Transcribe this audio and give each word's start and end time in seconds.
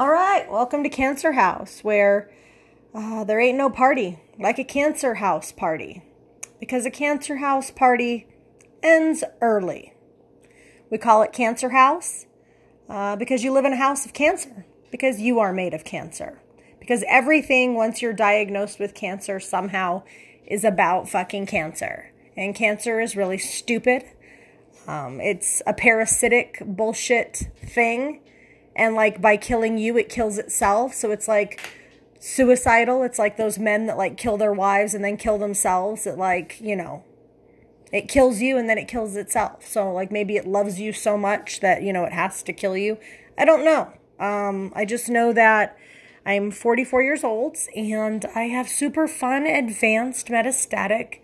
All 0.00 0.08
right, 0.08 0.50
welcome 0.50 0.82
to 0.82 0.88
Cancer 0.88 1.32
House, 1.32 1.80
where 1.84 2.30
uh, 2.94 3.22
there 3.24 3.38
ain't 3.38 3.58
no 3.58 3.68
party 3.68 4.18
like 4.38 4.58
a 4.58 4.64
Cancer 4.64 5.16
House 5.16 5.52
party. 5.52 6.02
Because 6.58 6.86
a 6.86 6.90
Cancer 6.90 7.36
House 7.36 7.70
party 7.70 8.26
ends 8.82 9.22
early. 9.42 9.92
We 10.90 10.96
call 10.96 11.20
it 11.20 11.34
Cancer 11.34 11.68
House 11.68 12.24
uh, 12.88 13.16
because 13.16 13.44
you 13.44 13.52
live 13.52 13.66
in 13.66 13.74
a 13.74 13.76
house 13.76 14.06
of 14.06 14.14
cancer, 14.14 14.64
because 14.90 15.20
you 15.20 15.38
are 15.38 15.52
made 15.52 15.74
of 15.74 15.84
cancer. 15.84 16.40
Because 16.78 17.04
everything, 17.06 17.74
once 17.74 18.00
you're 18.00 18.14
diagnosed 18.14 18.78
with 18.78 18.94
cancer, 18.94 19.38
somehow 19.38 20.02
is 20.46 20.64
about 20.64 21.10
fucking 21.10 21.44
cancer. 21.44 22.10
And 22.38 22.54
cancer 22.54 23.00
is 23.00 23.16
really 23.16 23.36
stupid. 23.36 24.04
Um, 24.86 25.20
it's 25.20 25.60
a 25.66 25.74
parasitic 25.74 26.62
bullshit 26.64 27.50
thing 27.62 28.22
and 28.76 28.94
like 28.94 29.20
by 29.20 29.36
killing 29.36 29.78
you 29.78 29.96
it 29.96 30.08
kills 30.08 30.38
itself. 30.38 30.94
So 30.94 31.10
it's 31.10 31.28
like 31.28 31.60
suicidal. 32.18 33.02
It's 33.02 33.18
like 33.18 33.36
those 33.36 33.58
men 33.58 33.86
that 33.86 33.96
like 33.96 34.16
kill 34.16 34.36
their 34.36 34.52
wives 34.52 34.94
and 34.94 35.04
then 35.04 35.16
kill 35.16 35.38
themselves 35.38 36.06
it 36.06 36.18
like 36.18 36.60
you 36.60 36.76
know 36.76 37.04
it 37.92 38.08
kills 38.08 38.40
you 38.40 38.56
and 38.56 38.68
then 38.68 38.78
it 38.78 38.86
kills 38.88 39.16
itself. 39.16 39.66
So 39.66 39.92
like 39.92 40.12
maybe 40.12 40.36
it 40.36 40.46
loves 40.46 40.78
you 40.78 40.92
so 40.92 41.16
much 41.16 41.60
that 41.60 41.82
you 41.82 41.92
know 41.92 42.04
it 42.04 42.12
has 42.12 42.42
to 42.44 42.52
kill 42.52 42.76
you. 42.76 42.98
I 43.36 43.44
don't 43.44 43.64
know. 43.64 43.92
Um, 44.20 44.70
i 44.76 44.84
just 44.84 45.08
know 45.08 45.32
that 45.32 45.78
i'm 46.26 46.50
44 46.50 47.02
years 47.02 47.24
old 47.24 47.56
and 47.74 48.26
i 48.34 48.42
have 48.42 48.68
super 48.68 49.08
fun 49.08 49.46
advanced 49.46 50.26
metastatic 50.28 51.20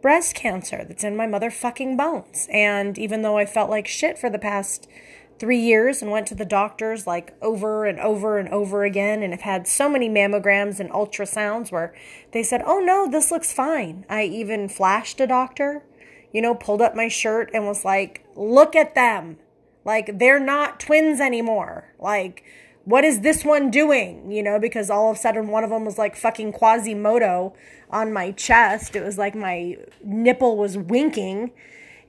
breast 0.00 0.34
cancer 0.34 0.82
that's 0.88 1.04
in 1.04 1.14
my 1.14 1.26
motherfucking 1.26 1.98
bones. 1.98 2.48
And 2.50 2.96
even 2.98 3.20
though 3.20 3.36
i 3.36 3.44
felt 3.44 3.68
like 3.68 3.86
shit 3.86 4.18
for 4.18 4.30
the 4.30 4.38
past 4.38 4.88
three 5.38 5.58
years 5.58 6.02
and 6.02 6.10
went 6.10 6.26
to 6.26 6.34
the 6.34 6.44
doctors 6.44 7.06
like 7.06 7.36
over 7.40 7.84
and 7.84 7.98
over 8.00 8.38
and 8.38 8.48
over 8.48 8.84
again 8.84 9.22
and 9.22 9.32
have 9.32 9.42
had 9.42 9.68
so 9.68 9.88
many 9.88 10.08
mammograms 10.08 10.80
and 10.80 10.90
ultrasounds 10.90 11.70
where 11.70 11.94
they 12.32 12.42
said, 12.42 12.62
oh 12.66 12.80
no, 12.80 13.08
this 13.08 13.30
looks 13.30 13.52
fine. 13.52 14.04
I 14.08 14.24
even 14.24 14.68
flashed 14.68 15.20
a 15.20 15.26
doctor, 15.26 15.84
you 16.32 16.42
know, 16.42 16.54
pulled 16.54 16.82
up 16.82 16.94
my 16.94 17.08
shirt 17.08 17.50
and 17.54 17.66
was 17.66 17.84
like, 17.84 18.24
look 18.34 18.74
at 18.74 18.94
them. 18.94 19.38
Like, 19.84 20.18
they're 20.18 20.40
not 20.40 20.80
twins 20.80 21.20
anymore. 21.20 21.94
Like, 21.98 22.44
what 22.84 23.04
is 23.04 23.20
this 23.20 23.44
one 23.44 23.70
doing? 23.70 24.30
You 24.32 24.42
know, 24.42 24.58
because 24.58 24.90
all 24.90 25.10
of 25.10 25.16
a 25.16 25.20
sudden 25.20 25.48
one 25.48 25.62
of 25.62 25.70
them 25.70 25.84
was 25.84 25.98
like 25.98 26.16
fucking 26.16 26.52
Quasimodo 26.52 27.54
on 27.90 28.12
my 28.12 28.32
chest. 28.32 28.96
It 28.96 29.04
was 29.04 29.18
like 29.18 29.34
my 29.34 29.76
nipple 30.02 30.56
was 30.56 30.76
winking 30.76 31.52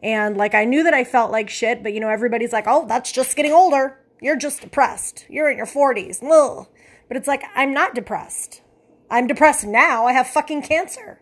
and 0.02 0.38
like 0.38 0.56
I 0.56 0.66
knew 0.66 0.84
that 0.84 0.94
I 0.94 1.04
felt 1.04 1.32
like 1.32 1.50
shit, 1.50 1.84
but 1.84 1.94
you 1.94 2.00
know, 2.00 2.10
everybody's 2.10 2.54
like, 2.54 2.66
oh, 2.68 2.86
that's 2.88 3.12
just 3.12 3.36
getting 3.36 3.52
older. 3.52 4.00
You're 4.22 4.38
just 4.38 4.62
depressed. 4.62 5.26
You're 5.30 5.50
in 5.50 5.58
your 5.58 5.66
40s. 5.66 6.24
Ugh. 6.24 6.68
But 7.08 7.18
it's 7.18 7.28
like, 7.28 7.44
I'm 7.56 7.74
not 7.74 7.96
depressed. 7.96 8.62
I'm 9.10 9.28
depressed 9.28 9.66
now. 9.66 10.06
I 10.06 10.14
have 10.14 10.28
fucking 10.28 10.62
cancer. 10.62 11.22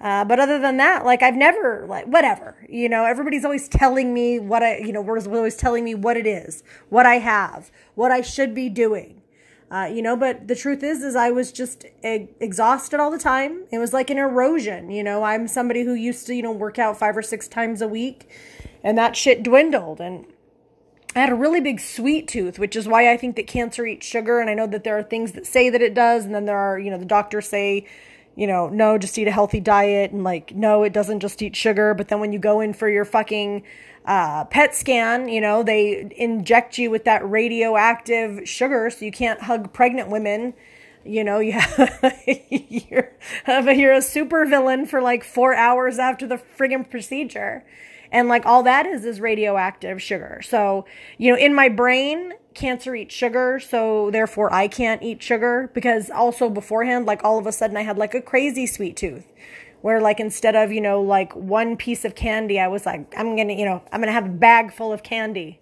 Uh, 0.00 0.24
but 0.24 0.40
other 0.40 0.58
than 0.58 0.78
that, 0.78 1.04
like 1.04 1.22
I've 1.22 1.36
never 1.36 1.84
like 1.86 2.06
whatever, 2.06 2.56
you 2.70 2.88
know, 2.88 3.04
everybody's 3.04 3.44
always 3.44 3.68
telling 3.68 4.14
me 4.14 4.38
what 4.38 4.62
I, 4.62 4.78
you 4.78 4.92
know, 4.92 5.02
we're 5.02 5.20
always 5.20 5.56
telling 5.56 5.84
me 5.84 5.94
what 5.94 6.16
it 6.16 6.26
is, 6.26 6.62
what 6.88 7.04
I 7.04 7.16
have, 7.16 7.70
what 7.94 8.10
I 8.10 8.22
should 8.22 8.54
be 8.54 8.70
doing. 8.70 9.19
Uh, 9.70 9.84
you 9.84 10.02
know, 10.02 10.16
but 10.16 10.48
the 10.48 10.56
truth 10.56 10.82
is, 10.82 11.02
is 11.02 11.14
I 11.14 11.30
was 11.30 11.52
just 11.52 11.84
exhausted 12.02 12.98
all 12.98 13.10
the 13.12 13.18
time. 13.18 13.66
It 13.70 13.78
was 13.78 13.92
like 13.92 14.10
an 14.10 14.18
erosion. 14.18 14.90
You 14.90 15.04
know, 15.04 15.22
I'm 15.22 15.46
somebody 15.46 15.84
who 15.84 15.94
used 15.94 16.26
to, 16.26 16.34
you 16.34 16.42
know, 16.42 16.50
work 16.50 16.78
out 16.78 16.98
five 16.98 17.16
or 17.16 17.22
six 17.22 17.46
times 17.46 17.80
a 17.80 17.86
week, 17.86 18.28
and 18.82 18.98
that 18.98 19.16
shit 19.16 19.44
dwindled. 19.44 20.00
And 20.00 20.26
I 21.14 21.20
had 21.20 21.30
a 21.30 21.36
really 21.36 21.60
big 21.60 21.78
sweet 21.78 22.26
tooth, 22.26 22.58
which 22.58 22.74
is 22.74 22.88
why 22.88 23.12
I 23.12 23.16
think 23.16 23.36
that 23.36 23.46
cancer 23.46 23.86
eats 23.86 24.06
sugar. 24.06 24.40
And 24.40 24.50
I 24.50 24.54
know 24.54 24.66
that 24.66 24.82
there 24.82 24.98
are 24.98 25.04
things 25.04 25.32
that 25.32 25.46
say 25.46 25.70
that 25.70 25.82
it 25.82 25.94
does, 25.94 26.24
and 26.24 26.34
then 26.34 26.46
there 26.46 26.58
are, 26.58 26.76
you 26.76 26.90
know, 26.90 26.98
the 26.98 27.04
doctors 27.04 27.48
say, 27.48 27.86
you 28.40 28.46
know, 28.46 28.70
no, 28.70 28.96
just 28.96 29.18
eat 29.18 29.28
a 29.28 29.30
healthy 29.30 29.60
diet, 29.60 30.12
and 30.12 30.24
like, 30.24 30.56
no, 30.56 30.82
it 30.82 30.94
doesn't 30.94 31.20
just 31.20 31.42
eat 31.42 31.54
sugar. 31.54 31.92
But 31.92 32.08
then 32.08 32.20
when 32.20 32.32
you 32.32 32.38
go 32.38 32.60
in 32.60 32.72
for 32.72 32.88
your 32.88 33.04
fucking 33.04 33.62
uh, 34.06 34.44
PET 34.46 34.74
scan, 34.74 35.28
you 35.28 35.42
know, 35.42 35.62
they 35.62 36.10
inject 36.16 36.78
you 36.78 36.90
with 36.90 37.04
that 37.04 37.22
radioactive 37.28 38.48
sugar 38.48 38.88
so 38.88 39.04
you 39.04 39.12
can't 39.12 39.42
hug 39.42 39.74
pregnant 39.74 40.08
women. 40.08 40.54
You 41.04 41.22
know, 41.22 41.38
you 41.38 41.52
have, 41.60 42.18
you're, 42.48 43.12
you're 43.46 43.92
a 43.92 44.00
super 44.00 44.46
villain 44.46 44.86
for 44.86 45.02
like 45.02 45.22
four 45.22 45.54
hours 45.54 45.98
after 45.98 46.26
the 46.26 46.36
friggin' 46.36 46.90
procedure. 46.90 47.62
And 48.12 48.28
like 48.28 48.44
all 48.46 48.62
that 48.64 48.86
is 48.86 49.04
is 49.04 49.20
radioactive 49.20 50.02
sugar. 50.02 50.40
So, 50.44 50.84
you 51.18 51.30
know, 51.30 51.38
in 51.38 51.54
my 51.54 51.68
brain, 51.68 52.34
cancer 52.54 52.94
eats 52.94 53.14
sugar. 53.14 53.60
So 53.60 54.10
therefore 54.10 54.52
I 54.52 54.68
can't 54.68 55.02
eat 55.02 55.22
sugar 55.22 55.70
because 55.74 56.10
also 56.10 56.50
beforehand, 56.50 57.06
like 57.06 57.22
all 57.24 57.38
of 57.38 57.46
a 57.46 57.52
sudden 57.52 57.76
I 57.76 57.82
had 57.82 57.98
like 57.98 58.14
a 58.14 58.22
crazy 58.22 58.66
sweet 58.66 58.96
tooth 58.96 59.26
where 59.82 60.00
like 60.00 60.20
instead 60.20 60.54
of 60.54 60.72
you 60.72 60.80
know 60.80 61.00
like 61.00 61.34
one 61.34 61.76
piece 61.76 62.04
of 62.04 62.14
candy 62.14 62.60
i 62.60 62.68
was 62.68 62.84
like 62.84 63.12
i'm 63.16 63.36
gonna 63.36 63.52
you 63.52 63.64
know 63.64 63.82
i'm 63.92 64.00
gonna 64.00 64.12
have 64.12 64.26
a 64.26 64.28
bag 64.28 64.72
full 64.72 64.92
of 64.92 65.02
candy 65.02 65.60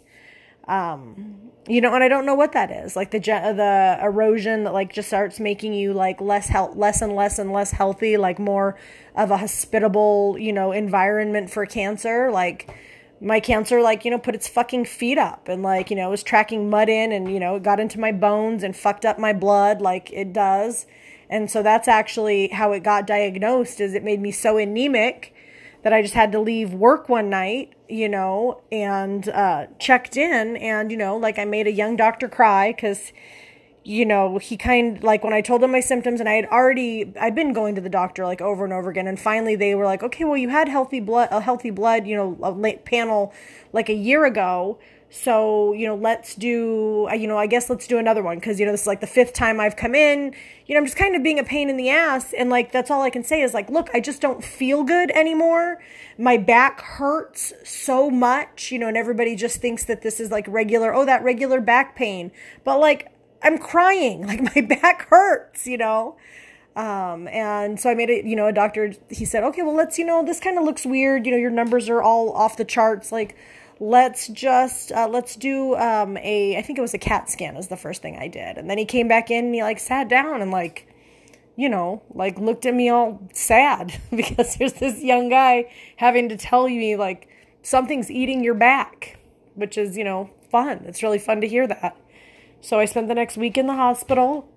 um 0.67 1.48
you 1.69 1.81
know 1.81 1.95
and 1.95 2.03
i 2.03 2.09
don't 2.09 2.25
know 2.25 2.35
what 2.35 2.53
that 2.53 2.71
is 2.71 2.97
like 2.97 3.11
the 3.11 3.19
uh, 3.33 3.53
the 3.53 3.99
erosion 4.03 4.65
that 4.65 4.73
like 4.73 4.93
just 4.93 5.09
starts 5.09 5.39
making 5.39 5.75
you 5.75 5.93
like 5.93 6.21
less 6.21 6.49
health 6.49 6.75
less 6.77 7.03
and 7.03 7.15
less 7.15 7.39
and 7.39 7.53
less 7.53 7.73
healthy 7.73 8.17
like 8.17 8.39
more 8.39 8.77
of 9.19 9.33
a 9.33 9.37
hospitable 9.37 10.37
you 10.39 10.53
know 10.53 10.73
environment 10.73 11.51
for 11.51 11.67
cancer. 11.67 12.31
Like 12.31 12.73
my 13.21 13.41
cancer 13.41 13.83
like 13.83 14.05
you 14.05 14.11
know 14.13 14.19
put 14.19 14.37
its 14.37 14.47
fucking 14.47 14.85
feet 14.85 15.19
up 15.19 15.49
and 15.49 15.63
like 15.63 15.91
you 15.91 15.97
know 15.97 16.07
it 16.07 16.11
was 16.11 16.23
tracking 16.23 16.71
mud 16.71 16.89
in 16.89 17.11
and 17.11 17.33
you 17.33 17.41
know 17.41 17.57
it 17.57 17.65
got 17.65 17.81
into 17.81 17.99
my 17.99 18.13
bones 18.13 18.63
and 18.63 18.77
fucked 18.77 19.05
up 19.05 19.19
my 19.19 19.33
blood 19.33 19.81
like 19.83 20.11
it 20.13 20.33
does. 20.33 20.87
And 21.31 21.51
so 21.51 21.63
that's 21.63 21.89
actually 21.89 22.49
how 22.49 22.73
it 22.73 22.83
got 22.83 23.07
diagnosed 23.07 23.81
is 23.81 23.93
it 23.93 24.03
made 24.03 24.21
me 24.21 24.31
so 24.31 24.57
anemic 24.57 25.35
that 25.83 25.93
I 25.93 26.03
just 26.03 26.15
had 26.15 26.33
to 26.33 26.41
leave 26.41 26.73
work 26.73 27.09
one 27.09 27.31
night, 27.31 27.73
you 27.89 28.09
know, 28.09 28.61
and 28.73 29.29
uh, 29.29 29.67
checked 29.79 30.17
in 30.17 30.57
and, 30.57 30.91
you 30.91 30.97
know, 30.97 31.17
like 31.17 31.39
I 31.39 31.45
made 31.45 31.67
a 31.67 31.73
young 31.73 31.97
doctor 31.97 32.29
cry 32.29 32.73
because, 32.73 33.13
you 33.85 34.05
know, 34.05 34.39
he 34.39 34.57
kind 34.57 35.03
like 35.03 35.23
when 35.23 35.33
I 35.33 35.41
told 35.41 35.63
him 35.63 35.71
my 35.73 35.81
symptoms 35.81 36.21
and 36.21 36.29
I 36.29 36.35
had 36.35 36.47
already 36.47 37.13
I'd 37.21 37.35
been 37.35 37.53
going 37.53 37.75
to 37.77 37.81
the 37.81 37.89
doctor 37.89 38.25
like 38.25 38.41
over 38.41 38.65
and 38.65 38.73
over 38.73 38.91
again 38.91 39.07
and 39.07 39.19
finally 39.19 39.55
they 39.57 39.75
were 39.75 39.85
like, 39.85 40.03
"Okay, 40.03 40.25
well 40.25 40.37
you 40.37 40.49
had 40.49 40.69
healthy 40.69 41.01
blood 41.01 41.29
a 41.31 41.41
healthy 41.41 41.71
blood, 41.71 42.07
you 42.07 42.17
know, 42.17 42.37
a 42.43 42.51
late 42.51 42.85
panel 42.85 43.33
like 43.73 43.89
a 43.89 43.95
year 43.95 44.25
ago." 44.25 44.79
So, 45.11 45.73
you 45.73 45.87
know, 45.87 45.95
let's 45.95 46.35
do, 46.35 47.09
uh, 47.11 47.15
you 47.15 47.27
know, 47.27 47.39
I 47.39 47.47
guess 47.47 47.71
let's 47.71 47.87
do 47.87 47.97
another 47.97 48.23
one 48.23 48.39
because, 48.39 48.61
you 48.61 48.67
know, 48.67 48.73
this 48.73 48.83
is 48.83 48.87
like 48.87 49.01
the 49.01 49.07
fifth 49.07 49.33
time 49.33 49.59
I've 49.59 49.75
come 49.75 49.95
in. 49.95 50.35
You 50.67 50.75
know, 50.75 50.81
I'm 50.81 50.85
just 50.85 50.99
kind 50.99 51.17
of 51.17 51.23
being 51.23 51.39
a 51.39 51.45
pain 51.45 51.71
in 51.71 51.79
the 51.79 51.89
ass. 51.89 52.35
And 52.35 52.51
like, 52.51 52.73
that's 52.73 52.91
all 52.91 53.01
I 53.01 53.09
can 53.09 53.25
say 53.25 53.41
is 53.41 53.55
like, 53.55 53.71
look, 53.71 53.89
I 53.95 54.01
just 54.01 54.21
don't 54.21 54.45
feel 54.45 54.85
good 54.85 55.11
anymore. 55.13 55.81
My 56.19 56.37
back 56.37 56.83
hurts 56.83 57.55
so 57.65 58.11
much, 58.11 58.71
you 58.71 58.79
know, 58.79 58.89
and 58.89 58.99
everybody 58.99 59.35
just 59.35 59.63
thinks 59.63 59.85
that 59.85 60.03
this 60.03 60.21
is 60.21 60.31
like 60.31 60.47
regular, 60.47 60.93
oh, 60.93 61.07
that 61.07 61.23
regular 61.23 61.63
back 61.63 61.97
pain. 61.97 62.31
But 62.63 62.79
like, 62.79 63.11
I'm 63.43 63.57
crying. 63.57 64.23
Like, 64.27 64.43
my 64.55 64.61
back 64.61 65.09
hurts, 65.09 65.67
you 65.67 65.79
know? 65.79 66.17
Um, 66.77 67.27
and 67.29 67.81
so 67.81 67.91
I 67.91 67.95
made 67.95 68.11
it, 68.11 68.27
you 68.27 68.37
know, 68.37 68.47
a 68.47 68.53
doctor, 68.53 68.93
he 69.09 69.25
said, 69.25 69.43
okay, 69.43 69.63
well, 69.63 69.75
let's, 69.75 69.99
you 69.99 70.05
know, 70.05 70.23
this 70.23 70.39
kind 70.39 70.59
of 70.59 70.65
looks 70.65 70.85
weird. 70.85 71.25
You 71.25 71.33
know, 71.33 71.39
your 71.39 71.51
numbers 71.51 71.89
are 71.89 72.03
all 72.03 72.31
off 72.33 72.59
the 72.59 72.65
charts. 72.65 73.11
Like, 73.11 73.37
let's 73.81 74.29
just 74.29 74.91
uh, 74.93 75.09
let's 75.09 75.37
do 75.37 75.75
um, 75.77 76.17
a 76.19 76.57
i 76.57 76.63
think 76.63 76.79
it 76.79 76.83
was 76.83 76.95
a 76.95 76.99
cat 76.99 77.31
scan 77.31 77.55
was 77.55 77.69
the 77.69 77.77
first 77.77 78.03
thing 78.03 78.17
i 78.19 78.29
did. 78.29 78.59
And 78.59 78.69
then 78.69 78.79
he 78.79 78.85
came 78.85 79.09
back 79.09 79.31
in 79.31 79.47
and 79.47 79.55
he 79.55 79.63
like 79.63 79.79
sat 79.79 80.09
down 80.09 80.43
and 80.43 80.51
like 80.51 80.87
you 81.57 81.69
know 81.69 82.03
like 82.11 82.39
looked 82.39 82.67
at 82.67 82.75
me 82.75 82.89
all 82.89 83.21
sad 83.33 84.01
because 84.15 84.57
there's 84.57 84.75
this 84.75 85.03
young 85.03 85.29
guy 85.29 85.71
having 85.97 86.29
to 86.29 86.37
tell 86.37 86.69
me 86.69 86.97
like 86.97 87.29
something's 87.63 88.11
eating 88.11 88.43
your 88.43 88.55
back 88.55 89.19
which 89.55 89.77
is 89.77 89.97
you 89.97 90.05
know 90.05 90.31
fun. 90.51 90.85
It's 90.87 91.03
really 91.03 91.19
fun 91.19 91.41
to 91.43 91.49
hear 91.49 91.67
that. 91.67 91.97
So 92.61 92.79
i 92.79 92.85
spent 92.85 93.09
the 93.09 93.15
next 93.15 93.37
week 93.37 93.57
in 93.57 93.67
the 93.67 93.75
hospital 93.75 94.49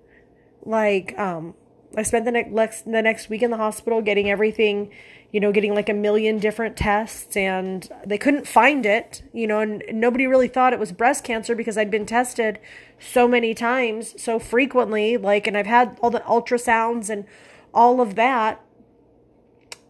like 0.64 1.16
um 1.18 1.54
i 1.96 2.02
spent 2.02 2.24
the 2.24 2.32
next 2.32 2.84
the 2.84 3.02
next 3.02 3.28
week 3.28 3.42
in 3.42 3.50
the 3.50 3.56
hospital 3.56 4.00
getting 4.00 4.30
everything 4.30 4.90
you 5.32 5.40
know, 5.40 5.50
getting 5.50 5.74
like 5.74 5.88
a 5.88 5.94
million 5.94 6.38
different 6.38 6.76
tests 6.76 7.36
and 7.36 7.88
they 8.04 8.18
couldn't 8.18 8.46
find 8.46 8.84
it, 8.84 9.22
you 9.32 9.46
know, 9.46 9.60
and 9.60 9.82
nobody 9.90 10.26
really 10.26 10.46
thought 10.46 10.74
it 10.74 10.78
was 10.78 10.92
breast 10.92 11.24
cancer 11.24 11.54
because 11.54 11.78
I'd 11.78 11.90
been 11.90 12.04
tested 12.04 12.58
so 13.00 13.26
many 13.26 13.54
times, 13.54 14.22
so 14.22 14.38
frequently, 14.38 15.16
like, 15.16 15.46
and 15.46 15.56
I've 15.56 15.66
had 15.66 15.98
all 16.02 16.10
the 16.10 16.20
ultrasounds 16.20 17.08
and 17.08 17.24
all 17.72 18.02
of 18.02 18.14
that. 18.16 18.62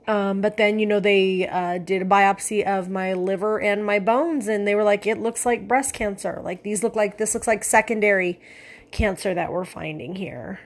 Um, 0.06 0.40
but 0.40 0.56
then, 0.56 0.78
you 0.78 0.86
know, 0.86 1.00
they 1.00 1.48
uh, 1.48 1.78
did 1.78 2.02
a 2.02 2.04
biopsy 2.04 2.64
of 2.64 2.88
my 2.88 3.12
liver 3.12 3.60
and 3.60 3.84
my 3.84 3.98
bones, 3.98 4.46
and 4.46 4.66
they 4.66 4.76
were 4.76 4.84
like, 4.84 5.06
it 5.06 5.18
looks 5.18 5.44
like 5.44 5.66
breast 5.66 5.92
cancer. 5.92 6.40
Like, 6.42 6.62
these 6.62 6.84
look 6.84 6.94
like, 6.94 7.18
this 7.18 7.34
looks 7.34 7.46
like 7.46 7.64
secondary 7.64 8.40
cancer 8.92 9.34
that 9.34 9.52
we're 9.52 9.64
finding 9.64 10.16
here. 10.16 10.60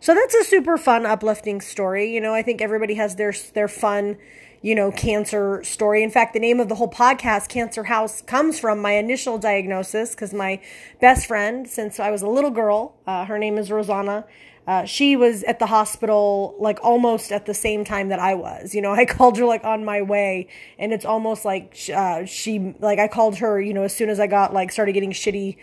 So 0.00 0.14
that's 0.14 0.34
a 0.34 0.44
super 0.44 0.76
fun, 0.76 1.06
uplifting 1.06 1.60
story. 1.60 2.12
You 2.12 2.20
know, 2.20 2.34
I 2.34 2.42
think 2.42 2.60
everybody 2.60 2.94
has 2.94 3.16
their 3.16 3.32
their 3.54 3.68
fun, 3.68 4.18
you 4.60 4.74
know, 4.74 4.92
cancer 4.92 5.62
story. 5.64 6.02
In 6.02 6.10
fact, 6.10 6.34
the 6.34 6.40
name 6.40 6.60
of 6.60 6.68
the 6.68 6.74
whole 6.74 6.90
podcast, 6.90 7.48
Cancer 7.48 7.84
House, 7.84 8.20
comes 8.20 8.60
from 8.60 8.80
my 8.80 8.92
initial 8.92 9.38
diagnosis 9.38 10.10
because 10.10 10.34
my 10.34 10.60
best 11.00 11.26
friend, 11.26 11.66
since 11.68 11.98
I 11.98 12.10
was 12.10 12.22
a 12.22 12.28
little 12.28 12.50
girl, 12.50 12.96
uh, 13.06 13.24
her 13.24 13.38
name 13.38 13.56
is 13.56 13.70
Rosanna. 13.70 14.26
Uh, 14.66 14.84
she 14.84 15.14
was 15.14 15.42
at 15.44 15.58
the 15.58 15.66
hospital 15.66 16.54
like 16.58 16.78
almost 16.82 17.30
at 17.30 17.44
the 17.44 17.52
same 17.54 17.84
time 17.84 18.08
that 18.08 18.18
I 18.18 18.34
was. 18.34 18.74
You 18.74 18.82
know, 18.82 18.92
I 18.92 19.04
called 19.06 19.38
her 19.38 19.44
like 19.44 19.64
on 19.64 19.84
my 19.84 20.02
way, 20.02 20.48
and 20.78 20.92
it's 20.92 21.04
almost 21.04 21.44
like 21.44 21.78
uh, 21.94 22.24
she 22.24 22.74
like 22.78 22.98
I 22.98 23.08
called 23.08 23.36
her. 23.38 23.60
You 23.60 23.74
know, 23.74 23.84
as 23.84 23.94
soon 23.94 24.08
as 24.08 24.20
I 24.20 24.26
got 24.26 24.52
like 24.54 24.72
started 24.72 24.92
getting 24.92 25.12
shitty 25.12 25.56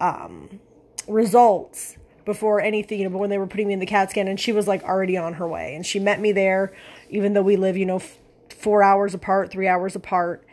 um, 0.00 0.60
results 1.08 1.96
before 2.26 2.60
anything. 2.60 2.98
You 2.98 3.04
know, 3.04 3.10
but 3.10 3.18
when 3.18 3.30
they 3.30 3.38
were 3.38 3.46
putting 3.46 3.68
me 3.68 3.72
in 3.72 3.80
the 3.80 3.86
CAT 3.86 4.10
scan, 4.10 4.28
and 4.28 4.38
she 4.38 4.52
was 4.52 4.68
like 4.68 4.82
already 4.82 5.16
on 5.16 5.34
her 5.34 5.48
way, 5.48 5.74
and 5.74 5.86
she 5.86 5.98
met 5.98 6.20
me 6.20 6.32
there, 6.32 6.74
even 7.08 7.32
though 7.32 7.42
we 7.42 7.56
live, 7.56 7.78
you 7.78 7.86
know, 7.86 7.96
f- 7.96 8.18
four 8.50 8.82
hours 8.82 9.14
apart, 9.14 9.50
three 9.50 9.66
hours 9.66 9.96
apart, 9.96 10.46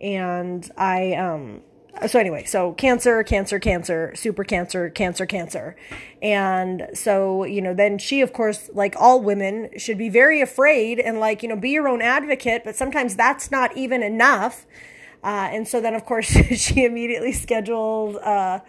and 0.00 0.68
I 0.76 1.12
um 1.12 1.62
so 2.06 2.18
anyway, 2.18 2.44
so 2.44 2.72
cancer, 2.74 3.22
cancer, 3.24 3.58
cancer, 3.58 4.12
super 4.14 4.44
cancer, 4.44 4.88
cancer, 4.90 5.26
cancer. 5.26 5.76
And 6.22 6.88
so, 6.94 7.44
you 7.44 7.60
know, 7.60 7.74
then 7.74 7.98
she, 7.98 8.20
of 8.20 8.32
course, 8.32 8.70
like 8.72 8.94
all 8.96 9.20
women, 9.20 9.70
should 9.76 9.98
be 9.98 10.08
very 10.08 10.40
afraid 10.40 11.00
and 11.00 11.18
like, 11.18 11.42
you 11.42 11.48
know, 11.48 11.56
be 11.56 11.70
your 11.70 11.88
own 11.88 12.00
advocate, 12.00 12.62
but 12.64 12.76
sometimes 12.76 13.16
that's 13.16 13.50
not 13.50 13.76
even 13.76 14.02
enough. 14.02 14.66
Uh, 15.24 15.48
and 15.50 15.66
so 15.66 15.80
then, 15.80 15.94
of 15.94 16.04
course, 16.04 16.26
she 16.54 16.84
immediately 16.84 17.32
scheduled 17.32 18.16
uh, 18.16 18.60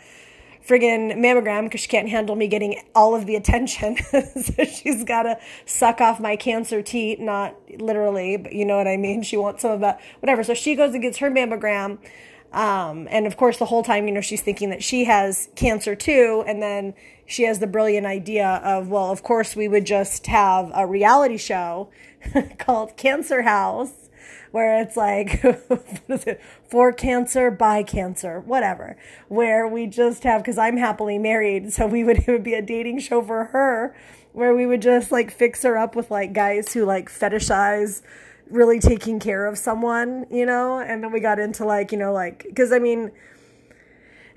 friggin' 0.70 1.18
mammogram 1.18 1.64
because 1.64 1.82
she 1.82 1.88
can't 1.88 2.10
handle 2.10 2.36
me 2.36 2.48
getting 2.48 2.80
all 2.94 3.16
of 3.16 3.26
the 3.26 3.36
attention. 3.36 3.98
so 4.42 4.64
she's 4.66 5.04
got 5.04 5.24
to 5.24 5.40
suck 5.66 6.00
off 6.00 6.20
my 6.20 6.36
cancer 6.36 6.84
teat, 6.84 7.20
not 7.20 7.56
literally, 7.80 8.38
but 8.38 8.54
you 8.54 8.66
know 8.66 8.78
what 8.78 8.88
I 8.88 8.96
mean? 8.96 9.24
She 9.24 9.36
wants 9.36 9.64
some 9.64 9.72
of 9.72 9.80
that, 9.80 10.00
whatever. 10.20 10.44
So 10.44 10.54
she 10.54 10.76
goes 10.76 10.94
and 10.94 11.02
gets 11.02 11.18
her 11.18 11.32
mammogram. 11.32 11.98
Um, 12.52 13.08
and 13.10 13.26
of 13.26 13.36
course, 13.36 13.58
the 13.58 13.66
whole 13.66 13.84
time, 13.84 14.08
you 14.08 14.14
know, 14.14 14.22
she's 14.22 14.42
thinking 14.42 14.70
that 14.70 14.84
she 14.84 15.06
has 15.06 15.50
cancer 15.56 15.96
too. 15.96 16.44
And 16.46 16.62
then 16.62 16.94
she 17.26 17.44
has 17.44 17.60
the 17.60 17.68
brilliant 17.68 18.06
idea 18.06 18.62
of, 18.64 18.90
well, 18.90 19.12
of 19.12 19.24
course, 19.24 19.56
we 19.56 19.68
would 19.68 19.86
just 19.86 20.28
have 20.28 20.72
a 20.76 20.86
reality 20.86 21.38
show 21.38 21.90
called 22.60 22.96
Cancer 22.96 23.42
House, 23.42 24.09
where 24.52 24.82
it's 24.82 24.98
like, 24.98 25.44
it? 26.10 26.42
For 26.68 26.92
cancer, 26.92 27.52
by 27.52 27.84
cancer, 27.84 28.40
whatever. 28.42 28.98
Where 29.28 29.68
we 29.68 29.88
just 29.88 30.24
have, 30.24 30.42
because 30.42 30.58
I'm 30.58 30.78
happily 30.78 31.18
married, 31.18 31.74
so 31.74 31.88
we 31.88 32.04
would, 32.04 32.20
it 32.28 32.28
would 32.28 32.44
be 32.44 32.54
a 32.54 32.62
dating 32.62 33.00
show 33.00 33.22
for 33.22 33.46
her, 33.46 33.96
where 34.34 34.56
we 34.56 34.66
would 34.66 34.82
just 34.82 35.12
like 35.12 35.32
fix 35.32 35.64
her 35.64 35.78
up 35.78 35.96
with 35.96 36.12
like 36.12 36.34
guys 36.34 36.74
who 36.74 36.86
like 36.86 37.10
fetishize 37.10 38.02
really 38.50 38.80
taking 38.80 39.20
care 39.20 39.46
of 39.46 39.58
someone, 39.58 40.26
you 40.30 40.46
know? 40.46 40.80
And 40.80 41.04
then 41.04 41.12
we 41.12 41.20
got 41.20 41.40
into 41.40 41.66
like, 41.66 41.92
you 41.92 41.98
know, 41.98 42.14
like, 42.14 42.44
because 42.48 42.72
I 42.72 42.80
mean, 42.80 43.12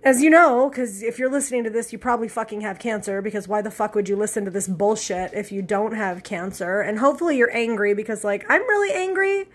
as 0.05 0.20
you 0.20 0.31
know, 0.31 0.69
because 0.69 1.03
if 1.03 1.19
you're 1.19 1.31
listening 1.31 1.62
to 1.64 1.70
this, 1.70 1.93
you 1.93 1.99
probably 1.99 2.29
fucking 2.29 2.61
have 2.62 2.79
cancer, 2.79 3.23
because 3.23 3.47
why 3.47 3.62
the 3.62 3.70
fuck 3.70 3.94
would 3.94 4.09
you 4.09 4.17
listen 4.17 4.44
to 4.44 4.50
this 4.50 4.67
bullshit 4.67 5.32
if 5.32 5.53
you 5.53 5.62
don't 5.62 5.94
have 5.94 6.25
cancer? 6.25 6.81
And 6.81 6.99
hopefully 6.99 7.37
you're 7.37 7.55
angry 7.56 7.94
because, 7.94 8.25
like, 8.25 8.44
I'm 8.49 8.62
really 8.62 8.93
angry. 8.93 9.49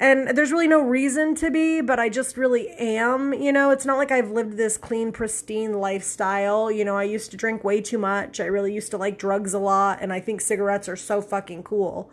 And 0.00 0.28
there's 0.36 0.52
really 0.52 0.68
no 0.68 0.80
reason 0.80 1.34
to 1.36 1.50
be, 1.50 1.80
but 1.80 1.98
I 1.98 2.08
just 2.08 2.36
really 2.36 2.68
am. 2.70 3.32
You 3.32 3.50
know, 3.50 3.70
it's 3.70 3.84
not 3.84 3.98
like 3.98 4.12
I've 4.12 4.30
lived 4.30 4.56
this 4.56 4.76
clean, 4.76 5.10
pristine 5.10 5.72
lifestyle. 5.72 6.70
You 6.70 6.84
know, 6.84 6.96
I 6.96 7.02
used 7.02 7.32
to 7.32 7.36
drink 7.36 7.64
way 7.64 7.80
too 7.80 7.98
much. 7.98 8.38
I 8.38 8.44
really 8.44 8.72
used 8.72 8.92
to 8.92 8.96
like 8.96 9.18
drugs 9.18 9.54
a 9.54 9.58
lot. 9.58 9.98
And 10.00 10.12
I 10.12 10.20
think 10.20 10.40
cigarettes 10.40 10.88
are 10.88 10.96
so 10.96 11.20
fucking 11.20 11.64
cool. 11.64 12.10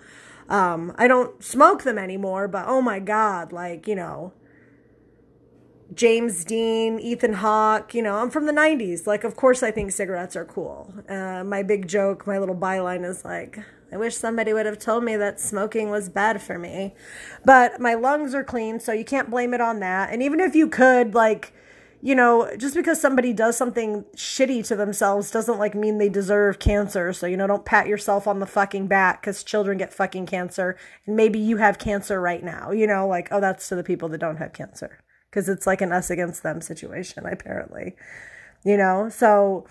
Um, 0.49 0.93
I 0.97 1.07
don't 1.07 1.43
smoke 1.43 1.83
them 1.83 1.99
anymore, 1.99 2.47
but 2.47 2.65
oh 2.67 2.81
my 2.81 2.99
God, 2.99 3.51
like, 3.51 3.87
you 3.87 3.95
know, 3.95 4.33
James 5.93 6.43
Dean, 6.43 6.99
Ethan 6.99 7.33
Hawke, 7.33 7.93
you 7.93 8.01
know, 8.01 8.17
I'm 8.17 8.31
from 8.31 8.45
the 8.47 8.51
90s. 8.51 9.05
Like, 9.05 9.23
of 9.23 9.35
course, 9.35 9.61
I 9.61 9.71
think 9.71 9.91
cigarettes 9.91 10.35
are 10.35 10.45
cool. 10.45 10.93
Uh, 11.07 11.43
my 11.43 11.61
big 11.61 11.87
joke, 11.87 12.25
my 12.25 12.39
little 12.39 12.55
byline 12.55 13.07
is 13.07 13.23
like, 13.23 13.59
I 13.91 13.97
wish 13.97 14.15
somebody 14.15 14.51
would 14.51 14.65
have 14.65 14.79
told 14.79 15.03
me 15.03 15.15
that 15.15 15.39
smoking 15.39 15.89
was 15.89 16.09
bad 16.09 16.41
for 16.41 16.57
me. 16.57 16.95
But 17.43 17.79
my 17.79 17.93
lungs 17.93 18.33
are 18.33 18.43
clean, 18.43 18.79
so 18.79 18.91
you 18.91 19.05
can't 19.05 19.29
blame 19.29 19.53
it 19.53 19.61
on 19.61 19.79
that. 19.79 20.11
And 20.11 20.21
even 20.23 20.39
if 20.39 20.55
you 20.55 20.67
could, 20.67 21.13
like, 21.13 21.53
you 22.01 22.13
know, 22.13 22.51
just 22.57 22.75
because 22.75 23.01
somebody 23.01 23.33
does 23.33 23.57
something 23.57 24.03
shitty 24.15 24.65
to 24.67 24.75
themselves 24.75 25.31
doesn't 25.31 25.57
like 25.57 25.73
mean 25.73 25.97
they 25.97 26.09
deserve 26.09 26.59
cancer. 26.59 27.13
So, 27.13 27.25
you 27.25 27.35
know, 27.35 27.47
don't 27.47 27.65
pat 27.65 27.87
yourself 27.87 28.27
on 28.27 28.39
the 28.39 28.45
fucking 28.45 28.87
back 28.87 29.21
because 29.21 29.43
children 29.43 29.77
get 29.77 29.93
fucking 29.93 30.27
cancer. 30.27 30.77
And 31.07 31.15
maybe 31.15 31.39
you 31.39 31.57
have 31.57 31.79
cancer 31.79 32.21
right 32.21 32.43
now, 32.43 32.71
you 32.71 32.85
know, 32.85 33.07
like, 33.07 33.29
oh, 33.31 33.39
that's 33.39 33.67
to 33.69 33.75
the 33.75 33.83
people 33.83 34.09
that 34.09 34.19
don't 34.19 34.37
have 34.37 34.53
cancer 34.53 34.99
because 35.29 35.49
it's 35.49 35.65
like 35.65 35.81
an 35.81 35.91
us 35.91 36.09
against 36.09 36.43
them 36.43 36.61
situation, 36.61 37.25
apparently, 37.25 37.95
you 38.63 38.77
know? 38.77 39.09
So, 39.09 39.65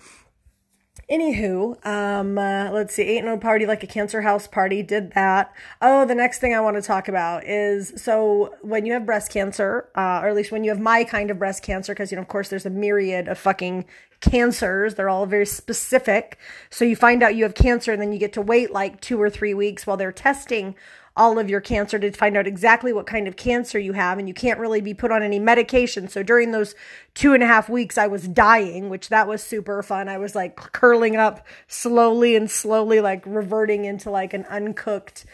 Anywho, 1.09 1.85
um, 1.85 2.35
uh, 2.35 2.71
let's 2.71 2.95
see. 2.95 3.03
Ain't 3.03 3.25
no 3.25 3.37
party 3.37 3.67
like 3.67 3.83
a 3.83 3.87
cancer 3.87 4.21
house 4.21 4.47
party. 4.47 4.81
Did 4.81 5.11
that. 5.13 5.53
Oh, 5.79 6.03
the 6.03 6.15
next 6.15 6.39
thing 6.39 6.55
I 6.55 6.61
want 6.61 6.77
to 6.77 6.81
talk 6.81 7.07
about 7.07 7.45
is 7.45 7.93
so 7.95 8.55
when 8.61 8.87
you 8.87 8.93
have 8.93 9.05
breast 9.05 9.31
cancer, 9.31 9.87
uh, 9.95 10.21
or 10.23 10.29
at 10.29 10.35
least 10.35 10.51
when 10.51 10.63
you 10.63 10.71
have 10.71 10.79
my 10.79 11.03
kind 11.03 11.29
of 11.29 11.37
breast 11.37 11.61
cancer, 11.61 11.93
because 11.93 12.11
you 12.11 12.15
know, 12.15 12.23
of 12.23 12.27
course, 12.27 12.49
there's 12.49 12.65
a 12.65 12.71
myriad 12.71 13.27
of 13.27 13.37
fucking 13.37 13.85
cancers. 14.19 14.95
They're 14.95 15.09
all 15.09 15.27
very 15.27 15.45
specific. 15.45 16.39
So 16.71 16.83
you 16.85 16.95
find 16.95 17.21
out 17.21 17.35
you 17.35 17.43
have 17.43 17.53
cancer, 17.53 17.93
and 17.93 18.01
then 18.01 18.11
you 18.11 18.17
get 18.17 18.33
to 18.33 18.41
wait 18.41 18.71
like 18.71 18.99
two 18.99 19.21
or 19.21 19.29
three 19.29 19.53
weeks 19.53 19.85
while 19.85 19.97
they're 19.97 20.11
testing 20.11 20.73
all 21.17 21.39
of 21.39 21.49
your 21.49 21.61
cancer 21.61 21.97
to 21.97 22.11
find 22.11 22.35
out 22.35 22.45
exactly 22.45 22.91
what 22.91 23.05
kind 23.05 23.27
of 23.27 23.35
cancer 23.35 23.79
you 23.79 23.93
have 23.93 24.19
and 24.19 24.27
you 24.27 24.33
can't 24.33 24.59
really 24.59 24.81
be 24.81 24.93
put 24.93 25.11
on 25.11 25.23
any 25.23 25.39
medication. 25.39 26.07
So 26.07 26.23
during 26.23 26.51
those 26.51 26.75
two 27.13 27.33
and 27.33 27.41
a 27.41 27.47
half 27.47 27.69
weeks 27.69 27.97
i 27.97 28.07
was 28.07 28.27
dying 28.27 28.89
which 28.89 29.09
that 29.09 29.27
was 29.27 29.41
super 29.41 29.81
fun. 29.81 30.09
I 30.09 30.17
was 30.17 30.35
like 30.35 30.55
curling 30.55 31.15
up 31.15 31.45
slowly 31.67 32.35
and 32.35 32.49
slowly 32.49 32.99
like 32.99 33.23
reverting 33.25 33.85
into 33.85 34.09
like 34.09 34.33
an 34.33 34.45
uncooked 34.45 35.25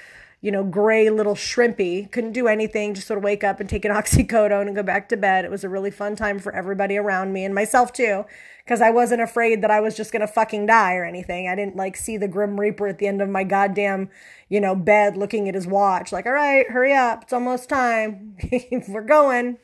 you 0.42 0.52
know, 0.52 0.64
gray 0.64 1.10
little 1.10 1.36
shrimpy. 1.36 2.12
Couldn't 2.12 2.32
do 2.32 2.48
anything, 2.48 2.96
just 2.96 3.08
sort 3.08 3.20
of 3.20 3.24
wake 3.24 3.44
up 3.44 3.60
and 3.60 3.70
take 3.70 3.86
an 3.86 3.92
oxycodone 3.96 4.66
and 4.66 4.76
go 4.76 4.84
back 4.84 5.08
to 5.10 5.18
bed. 5.18 5.46
It 5.46 5.52
was 5.52 5.64
a 5.64 5.70
really 5.70 5.92
fun 5.92 6.16
time 6.16 6.40
for 6.40 6.54
everybody 6.54 6.98
around 6.98 7.32
me 7.32 7.46
and 7.46 7.54
myself 7.54 7.94
too, 7.94 8.26
because 8.66 8.82
I 8.82 8.90
wasn't 8.90 9.22
afraid 9.22 9.62
that 9.62 9.70
I 9.70 9.80
was 9.80 9.96
just 9.96 10.12
going 10.12 10.22
to 10.22 10.28
fucking 10.28 10.66
die 10.66 10.96
or 10.96 11.06
anything. 11.06 11.48
I 11.48 11.56
didn't 11.56 11.76
like 11.76 11.96
see 11.96 12.18
the 12.18 12.28
Grim 12.28 12.60
Reaper 12.60 12.88
at 12.88 12.98
the 12.98 13.08
end 13.08 13.22
of 13.22 13.30
my 13.30 13.44
goddamn, 13.44 14.10
you 14.50 14.60
know, 14.60 14.76
bed 14.76 15.16
looking 15.16 15.48
at 15.48 15.56
his 15.56 15.68
watch, 15.68 16.12
like, 16.12 16.26
all 16.26 16.34
right, 16.34 16.70
hurry 16.70 16.94
up. 16.94 17.24
It's 17.24 17.34
almost 17.34 17.70
time. 17.70 18.36
We're 18.88 19.02
going. 19.02 19.60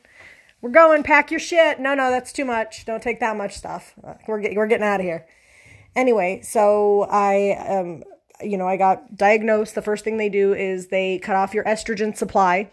We're 0.60 0.70
going. 0.70 1.02
Pack 1.02 1.30
your 1.30 1.40
shit. 1.40 1.80
No, 1.80 1.94
no, 1.94 2.10
that's 2.10 2.32
too 2.32 2.44
much. 2.44 2.84
Don't 2.84 3.02
take 3.02 3.20
that 3.20 3.36
much 3.36 3.56
stuff. 3.56 3.94
We're, 4.26 4.40
get, 4.40 4.54
we're 4.54 4.66
getting 4.66 4.86
out 4.86 5.00
of 5.00 5.06
here. 5.06 5.26
Anyway, 5.94 6.40
so 6.42 7.06
I, 7.10 7.52
um, 7.68 8.04
you 8.42 8.56
know, 8.56 8.68
I 8.68 8.76
got 8.76 9.16
diagnosed. 9.16 9.74
The 9.74 9.82
first 9.82 10.04
thing 10.04 10.16
they 10.16 10.28
do 10.28 10.54
is 10.54 10.88
they 10.88 11.18
cut 11.18 11.36
off 11.36 11.54
your 11.54 11.64
estrogen 11.64 12.16
supply, 12.16 12.70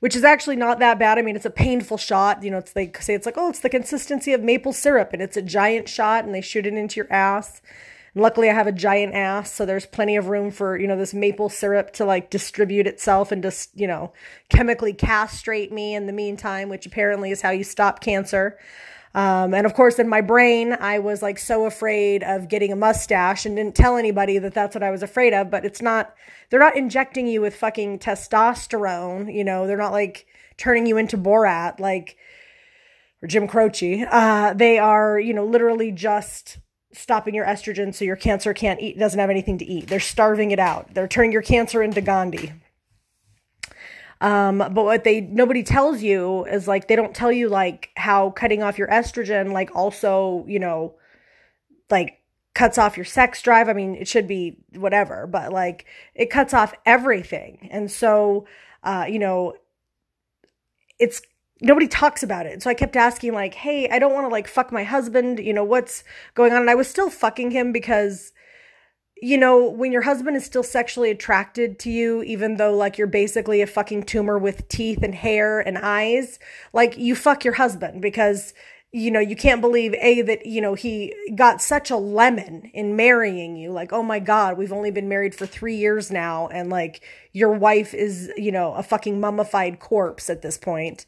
which 0.00 0.16
is 0.16 0.24
actually 0.24 0.56
not 0.56 0.78
that 0.78 0.98
bad. 0.98 1.18
I 1.18 1.22
mean, 1.22 1.36
it's 1.36 1.44
a 1.44 1.50
painful 1.50 1.96
shot. 1.96 2.42
You 2.42 2.50
know, 2.50 2.58
it's 2.58 2.72
they 2.72 2.90
say 3.00 3.14
it's 3.14 3.26
like, 3.26 3.38
oh, 3.38 3.50
it's 3.50 3.60
the 3.60 3.68
consistency 3.68 4.32
of 4.32 4.42
maple 4.42 4.72
syrup, 4.72 5.12
and 5.12 5.22
it's 5.22 5.36
a 5.36 5.42
giant 5.42 5.88
shot, 5.88 6.24
and 6.24 6.34
they 6.34 6.40
shoot 6.40 6.66
it 6.66 6.74
into 6.74 6.96
your 6.96 7.12
ass. 7.12 7.60
And 8.14 8.22
luckily, 8.22 8.48
I 8.48 8.54
have 8.54 8.66
a 8.66 8.72
giant 8.72 9.14
ass, 9.14 9.52
so 9.52 9.66
there's 9.66 9.86
plenty 9.86 10.16
of 10.16 10.28
room 10.28 10.50
for 10.50 10.78
you 10.78 10.86
know 10.86 10.96
this 10.96 11.14
maple 11.14 11.48
syrup 11.48 11.92
to 11.94 12.04
like 12.04 12.30
distribute 12.30 12.86
itself 12.86 13.32
and 13.32 13.42
just 13.42 13.70
you 13.78 13.86
know 13.86 14.12
chemically 14.48 14.92
castrate 14.92 15.72
me 15.72 15.94
in 15.94 16.06
the 16.06 16.12
meantime, 16.12 16.68
which 16.68 16.86
apparently 16.86 17.30
is 17.30 17.42
how 17.42 17.50
you 17.50 17.64
stop 17.64 18.00
cancer. 18.00 18.58
Um, 19.16 19.54
and 19.54 19.64
of 19.64 19.72
course, 19.72 19.98
in 19.98 20.10
my 20.10 20.20
brain, 20.20 20.76
I 20.78 20.98
was 20.98 21.22
like 21.22 21.38
so 21.38 21.64
afraid 21.64 22.22
of 22.22 22.48
getting 22.48 22.70
a 22.70 22.76
mustache 22.76 23.46
and 23.46 23.56
didn't 23.56 23.74
tell 23.74 23.96
anybody 23.96 24.38
that 24.38 24.52
that's 24.52 24.76
what 24.76 24.82
I 24.82 24.90
was 24.90 25.02
afraid 25.02 25.32
of. 25.32 25.50
But 25.50 25.64
it's 25.64 25.80
not, 25.80 26.14
they're 26.50 26.60
not 26.60 26.76
injecting 26.76 27.26
you 27.26 27.40
with 27.40 27.56
fucking 27.56 27.98
testosterone. 27.98 29.34
You 29.34 29.42
know, 29.42 29.66
they're 29.66 29.78
not 29.78 29.92
like 29.92 30.26
turning 30.58 30.84
you 30.84 30.98
into 30.98 31.16
Borat, 31.16 31.80
like, 31.80 32.18
or 33.22 33.26
Jim 33.26 33.48
Croce. 33.48 34.04
Uh, 34.04 34.52
they 34.52 34.78
are, 34.78 35.18
you 35.18 35.32
know, 35.32 35.46
literally 35.46 35.92
just 35.92 36.58
stopping 36.92 37.34
your 37.34 37.46
estrogen 37.46 37.94
so 37.94 38.04
your 38.04 38.16
cancer 38.16 38.52
can't 38.52 38.80
eat, 38.80 38.98
doesn't 38.98 39.18
have 39.18 39.30
anything 39.30 39.56
to 39.58 39.64
eat. 39.64 39.86
They're 39.86 39.98
starving 39.98 40.50
it 40.50 40.58
out. 40.58 40.92
They're 40.92 41.08
turning 41.08 41.32
your 41.32 41.42
cancer 41.42 41.82
into 41.82 42.02
Gandhi. 42.02 42.52
Um, 44.20 44.58
but 44.58 44.74
what 44.74 45.04
they 45.04 45.20
nobody 45.20 45.62
tells 45.62 46.02
you 46.02 46.44
is 46.46 46.66
like 46.66 46.88
they 46.88 46.96
don't 46.96 47.14
tell 47.14 47.30
you 47.30 47.48
like 47.48 47.90
how 47.96 48.30
cutting 48.30 48.62
off 48.62 48.78
your 48.78 48.88
estrogen 48.88 49.52
like 49.52 49.74
also, 49.74 50.44
you 50.48 50.58
know, 50.58 50.94
like 51.90 52.20
cuts 52.54 52.78
off 52.78 52.96
your 52.96 53.04
sex 53.04 53.42
drive. 53.42 53.68
I 53.68 53.74
mean, 53.74 53.94
it 53.94 54.08
should 54.08 54.26
be 54.26 54.56
whatever, 54.74 55.26
but 55.26 55.52
like 55.52 55.84
it 56.14 56.30
cuts 56.30 56.54
off 56.54 56.74
everything. 56.86 57.68
And 57.70 57.90
so 57.90 58.46
uh, 58.82 59.04
you 59.08 59.18
know, 59.18 59.54
it's 60.98 61.20
nobody 61.60 61.88
talks 61.88 62.22
about 62.22 62.46
it. 62.46 62.62
So 62.62 62.70
I 62.70 62.74
kept 62.74 62.96
asking 62.96 63.34
like, 63.34 63.54
"Hey, 63.54 63.88
I 63.90 63.98
don't 63.98 64.14
want 64.14 64.24
to 64.24 64.28
like 64.28 64.48
fuck 64.48 64.72
my 64.72 64.84
husband, 64.84 65.38
you 65.40 65.52
know, 65.52 65.64
what's 65.64 66.04
going 66.34 66.52
on?" 66.52 66.62
And 66.62 66.70
I 66.70 66.74
was 66.74 66.88
still 66.88 67.10
fucking 67.10 67.50
him 67.50 67.72
because 67.72 68.32
you 69.22 69.38
know, 69.38 69.68
when 69.70 69.92
your 69.92 70.02
husband 70.02 70.36
is 70.36 70.44
still 70.44 70.62
sexually 70.62 71.10
attracted 71.10 71.78
to 71.80 71.90
you, 71.90 72.22
even 72.22 72.56
though 72.56 72.74
like 72.74 72.98
you're 72.98 73.06
basically 73.06 73.62
a 73.62 73.66
fucking 73.66 74.02
tumor 74.02 74.38
with 74.38 74.68
teeth 74.68 75.02
and 75.02 75.14
hair 75.14 75.60
and 75.60 75.78
eyes, 75.78 76.38
like 76.72 76.98
you 76.98 77.14
fuck 77.14 77.44
your 77.44 77.54
husband 77.54 78.02
because 78.02 78.52
you 78.92 79.10
know, 79.10 79.20
you 79.20 79.36
can't 79.36 79.60
believe 79.60 79.92
A, 80.00 80.22
that, 80.22 80.46
you 80.46 80.62
know, 80.62 80.72
he 80.72 81.12
got 81.34 81.60
such 81.60 81.90
a 81.90 81.96
lemon 81.96 82.70
in 82.72 82.96
marrying 82.96 83.54
you. 83.54 83.70
Like, 83.70 83.92
oh 83.92 84.02
my 84.02 84.20
God, 84.20 84.56
we've 84.56 84.72
only 84.72 84.90
been 84.90 85.08
married 85.08 85.34
for 85.34 85.44
three 85.44 85.76
years 85.76 86.10
now. 86.10 86.48
And 86.48 86.70
like, 86.70 87.02
your 87.32 87.52
wife 87.52 87.92
is, 87.92 88.32
you 88.38 88.50
know, 88.50 88.72
a 88.72 88.82
fucking 88.82 89.20
mummified 89.20 89.80
corpse 89.80 90.30
at 90.30 90.40
this 90.40 90.56
point. 90.56 91.04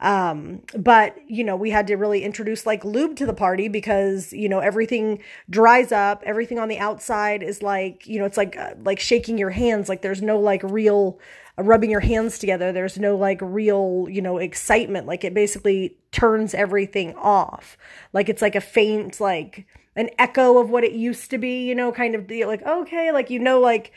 Um, 0.00 0.62
but 0.76 1.16
you 1.26 1.42
know, 1.42 1.56
we 1.56 1.70
had 1.70 1.86
to 1.88 1.96
really 1.96 2.22
introduce 2.22 2.64
like 2.66 2.84
lube 2.84 3.16
to 3.16 3.26
the 3.26 3.34
party 3.34 3.68
because, 3.68 4.32
you 4.32 4.48
know, 4.48 4.60
everything 4.60 5.22
dries 5.50 5.90
up. 5.90 6.22
Everything 6.24 6.58
on 6.58 6.68
the 6.68 6.78
outside 6.78 7.42
is 7.42 7.62
like, 7.62 8.06
you 8.06 8.18
know, 8.18 8.24
it's 8.24 8.36
like, 8.36 8.56
uh, 8.56 8.74
like 8.84 9.00
shaking 9.00 9.38
your 9.38 9.50
hands. 9.50 9.88
Like 9.88 10.02
there's 10.02 10.22
no 10.22 10.38
like 10.38 10.62
real, 10.62 11.18
rubbing 11.56 11.90
your 11.90 12.00
hands 12.00 12.38
together. 12.38 12.70
There's 12.72 12.98
no 12.98 13.16
like 13.16 13.40
real, 13.42 14.06
you 14.08 14.22
know, 14.22 14.38
excitement. 14.38 15.06
Like 15.06 15.24
it 15.24 15.34
basically 15.34 15.96
turns 16.12 16.54
everything 16.54 17.14
off. 17.16 17.76
Like 18.12 18.28
it's 18.28 18.42
like 18.42 18.54
a 18.54 18.60
faint, 18.60 19.20
like 19.20 19.66
an 19.96 20.10
echo 20.18 20.58
of 20.58 20.70
what 20.70 20.84
it 20.84 20.92
used 20.92 21.30
to 21.30 21.38
be, 21.38 21.66
you 21.66 21.74
know, 21.74 21.90
kind 21.90 22.14
of 22.14 22.30
like, 22.30 22.62
okay, 22.62 23.10
like, 23.10 23.30
you 23.30 23.40
know, 23.40 23.58
like, 23.58 23.92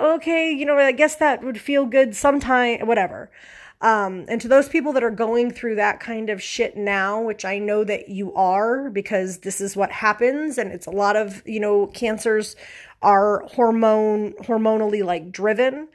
okay, 0.00 0.52
you 0.52 0.66
know, 0.66 0.76
I 0.76 0.92
guess 0.92 1.16
that 1.16 1.42
would 1.42 1.58
feel 1.58 1.86
good 1.86 2.14
sometime, 2.14 2.86
whatever. 2.86 3.30
Um, 3.80 4.24
and 4.28 4.40
to 4.40 4.48
those 4.48 4.68
people 4.68 4.92
that 4.94 5.04
are 5.04 5.10
going 5.10 5.50
through 5.50 5.74
that 5.74 6.00
kind 6.00 6.30
of 6.30 6.42
shit 6.42 6.76
now, 6.76 7.20
which 7.20 7.44
I 7.44 7.58
know 7.58 7.84
that 7.84 8.08
you 8.08 8.34
are 8.34 8.88
because 8.88 9.38
this 9.38 9.60
is 9.60 9.76
what 9.76 9.92
happens 9.92 10.56
and 10.56 10.72
it's 10.72 10.86
a 10.86 10.90
lot 10.90 11.14
of, 11.14 11.42
you 11.46 11.60
know, 11.60 11.86
cancers 11.88 12.56
are 13.02 13.40
hormone 13.48 14.32
hormonally 14.44 15.04
like 15.04 15.30
driven 15.30 15.88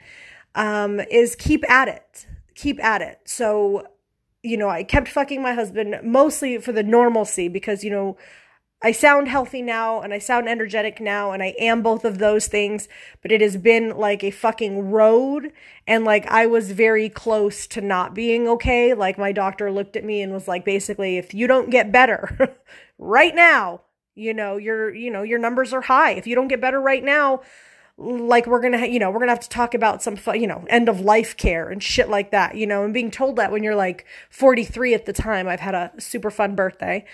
um, 0.55 0.99
is 0.99 1.35
keep 1.35 1.69
at 1.69 1.87
it. 1.87 2.27
Keep 2.55 2.83
at 2.83 3.01
it. 3.01 3.19
So, 3.25 3.87
you 4.43 4.57
know, 4.57 4.69
I 4.69 4.83
kept 4.83 5.07
fucking 5.07 5.41
my 5.41 5.53
husband 5.53 5.99
mostly 6.03 6.57
for 6.59 6.71
the 6.71 6.83
normalcy 6.83 7.47
because, 7.47 7.83
you 7.83 7.89
know, 7.89 8.17
I 8.83 8.91
sound 8.91 9.27
healthy 9.27 9.61
now 9.61 10.01
and 10.01 10.11
I 10.11 10.17
sound 10.17 10.49
energetic 10.49 10.99
now 10.99 11.31
and 11.31 11.43
I 11.43 11.53
am 11.59 11.83
both 11.83 12.03
of 12.03 12.17
those 12.17 12.47
things, 12.47 12.87
but 13.21 13.31
it 13.31 13.39
has 13.39 13.55
been 13.55 13.95
like 13.95 14.23
a 14.23 14.31
fucking 14.31 14.89
road 14.89 15.51
and 15.85 16.03
like 16.03 16.25
I 16.25 16.47
was 16.47 16.71
very 16.71 17.07
close 17.07 17.67
to 17.67 17.81
not 17.81 18.15
being 18.15 18.47
okay. 18.47 18.95
Like 18.95 19.19
my 19.19 19.31
doctor 19.31 19.71
looked 19.71 19.95
at 19.95 20.03
me 20.03 20.21
and 20.23 20.33
was 20.33 20.47
like 20.47 20.65
basically 20.65 21.17
if 21.17 21.33
you 21.33 21.45
don't 21.45 21.69
get 21.69 21.91
better 21.91 22.57
right 22.97 23.35
now, 23.35 23.81
you 24.15 24.33
know, 24.33 24.57
your 24.57 24.93
you 24.93 25.11
know, 25.11 25.21
your 25.21 25.39
numbers 25.39 25.73
are 25.73 25.81
high. 25.81 26.11
If 26.11 26.25
you 26.25 26.33
don't 26.33 26.47
get 26.47 26.59
better 26.59 26.81
right 26.81 27.03
now, 27.03 27.41
like 27.97 28.47
we're 28.47 28.61
gonna 28.61 28.87
you 28.87 28.99
know 28.99 29.11
we're 29.11 29.19
gonna 29.19 29.31
have 29.31 29.39
to 29.39 29.49
talk 29.49 29.73
about 29.73 30.01
some 30.01 30.17
you 30.33 30.47
know 30.47 30.65
end 30.69 30.89
of 30.89 31.01
life 31.01 31.37
care 31.37 31.69
and 31.69 31.83
shit 31.83 32.09
like 32.09 32.31
that 32.31 32.55
you 32.55 32.65
know 32.65 32.83
and 32.83 32.93
being 32.93 33.11
told 33.11 33.35
that 33.35 33.51
when 33.51 33.63
you're 33.63 33.75
like 33.75 34.05
43 34.29 34.93
at 34.95 35.05
the 35.05 35.13
time 35.13 35.47
i've 35.47 35.59
had 35.59 35.75
a 35.75 35.91
super 35.99 36.31
fun 36.31 36.55
birthday 36.55 37.05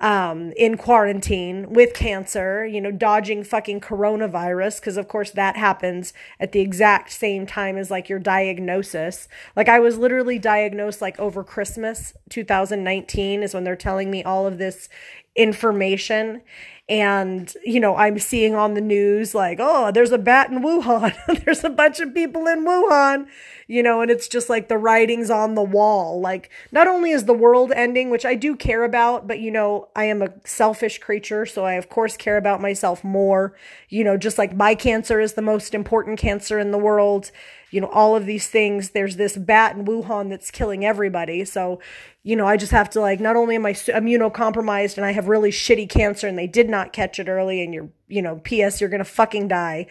um 0.00 0.52
in 0.58 0.76
quarantine 0.76 1.70
with 1.70 1.94
cancer 1.94 2.66
you 2.66 2.82
know 2.82 2.90
dodging 2.90 3.42
fucking 3.42 3.80
coronavirus 3.80 4.78
because 4.78 4.98
of 4.98 5.08
course 5.08 5.30
that 5.30 5.56
happens 5.56 6.12
at 6.38 6.52
the 6.52 6.60
exact 6.60 7.10
same 7.10 7.46
time 7.46 7.78
as 7.78 7.90
like 7.90 8.08
your 8.08 8.18
diagnosis. 8.18 9.28
Like 9.54 9.68
i 9.68 9.78
was 9.78 9.96
literally 9.96 10.38
diagnosed 10.38 11.00
like 11.00 11.18
over 11.18 11.42
christmas 11.42 12.12
2019 12.28 13.42
is 13.42 13.54
when 13.54 13.64
they're 13.64 13.76
telling 13.76 14.10
me 14.10 14.22
all 14.22 14.46
of 14.46 14.58
this 14.58 14.88
information. 15.34 16.42
And 16.88 17.52
you 17.64 17.80
know 17.80 17.96
i'm 17.96 18.18
seeing 18.18 18.54
on 18.54 18.74
the 18.74 18.80
news 18.80 19.34
like 19.34 19.58
oh 19.60 19.90
there's 19.90 20.12
a 20.12 20.18
bat 20.18 20.50
in 20.50 20.62
wuhan. 20.62 21.14
There's 21.44 21.64
a 21.64 21.70
bunch 21.70 21.98
of 22.00 22.14
people 22.14 22.46
in 22.46 22.64
wuhan 22.64 23.26
you 23.66 23.82
know 23.82 24.00
and 24.00 24.10
it's 24.10 24.28
just 24.28 24.48
like 24.48 24.68
the 24.68 24.78
writings 24.78 25.30
on 25.30 25.54
the 25.54 25.62
wall 25.62 26.20
like 26.20 26.50
not 26.72 26.86
only 26.86 27.10
is 27.10 27.24
the 27.24 27.32
world 27.32 27.72
ending 27.72 28.10
which 28.10 28.24
i 28.24 28.34
do 28.34 28.54
care 28.54 28.84
about 28.84 29.26
but 29.26 29.40
you 29.40 29.50
know 29.50 29.88
i 29.96 30.04
am 30.04 30.22
a 30.22 30.32
selfish 30.44 30.98
creature 30.98 31.44
so 31.44 31.64
i 31.64 31.74
of 31.74 31.88
course 31.88 32.16
care 32.16 32.36
about 32.36 32.60
myself 32.60 33.02
more 33.02 33.54
you 33.88 34.04
know 34.04 34.16
just 34.16 34.38
like 34.38 34.54
my 34.54 34.74
cancer 34.74 35.20
is 35.20 35.34
the 35.34 35.42
most 35.42 35.74
important 35.74 36.18
cancer 36.18 36.58
in 36.58 36.70
the 36.70 36.78
world 36.78 37.30
you 37.70 37.80
know, 37.80 37.88
all 37.88 38.16
of 38.16 38.26
these 38.26 38.48
things. 38.48 38.90
There's 38.90 39.16
this 39.16 39.36
bat 39.36 39.76
in 39.76 39.84
Wuhan 39.84 40.30
that's 40.30 40.50
killing 40.50 40.84
everybody. 40.84 41.44
So, 41.44 41.80
you 42.22 42.36
know, 42.36 42.46
I 42.46 42.56
just 42.56 42.72
have 42.72 42.88
to 42.90 43.00
like, 43.00 43.20
not 43.20 43.36
only 43.36 43.56
am 43.56 43.66
I 43.66 43.72
immunocompromised 43.72 44.96
and 44.96 45.04
I 45.04 45.12
have 45.12 45.28
really 45.28 45.50
shitty 45.50 45.88
cancer 45.88 46.28
and 46.28 46.38
they 46.38 46.46
did 46.46 46.68
not 46.68 46.92
catch 46.92 47.18
it 47.18 47.28
early 47.28 47.62
and 47.62 47.74
you're, 47.74 47.90
you 48.08 48.22
know, 48.22 48.36
PS, 48.36 48.80
you're 48.80 48.90
going 48.90 48.98
to 48.98 49.04
fucking 49.04 49.48
die. 49.48 49.88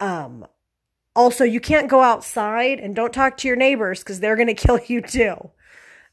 Um, 0.00 0.46
also, 1.14 1.44
you 1.44 1.60
can't 1.60 1.88
go 1.88 2.02
outside 2.02 2.80
and 2.80 2.96
don't 2.96 3.12
talk 3.12 3.36
to 3.38 3.48
your 3.48 3.56
neighbors 3.56 4.00
because 4.00 4.20
they're 4.20 4.36
going 4.36 4.46
to 4.54 4.54
kill 4.54 4.80
you 4.86 5.00
too. 5.00 5.50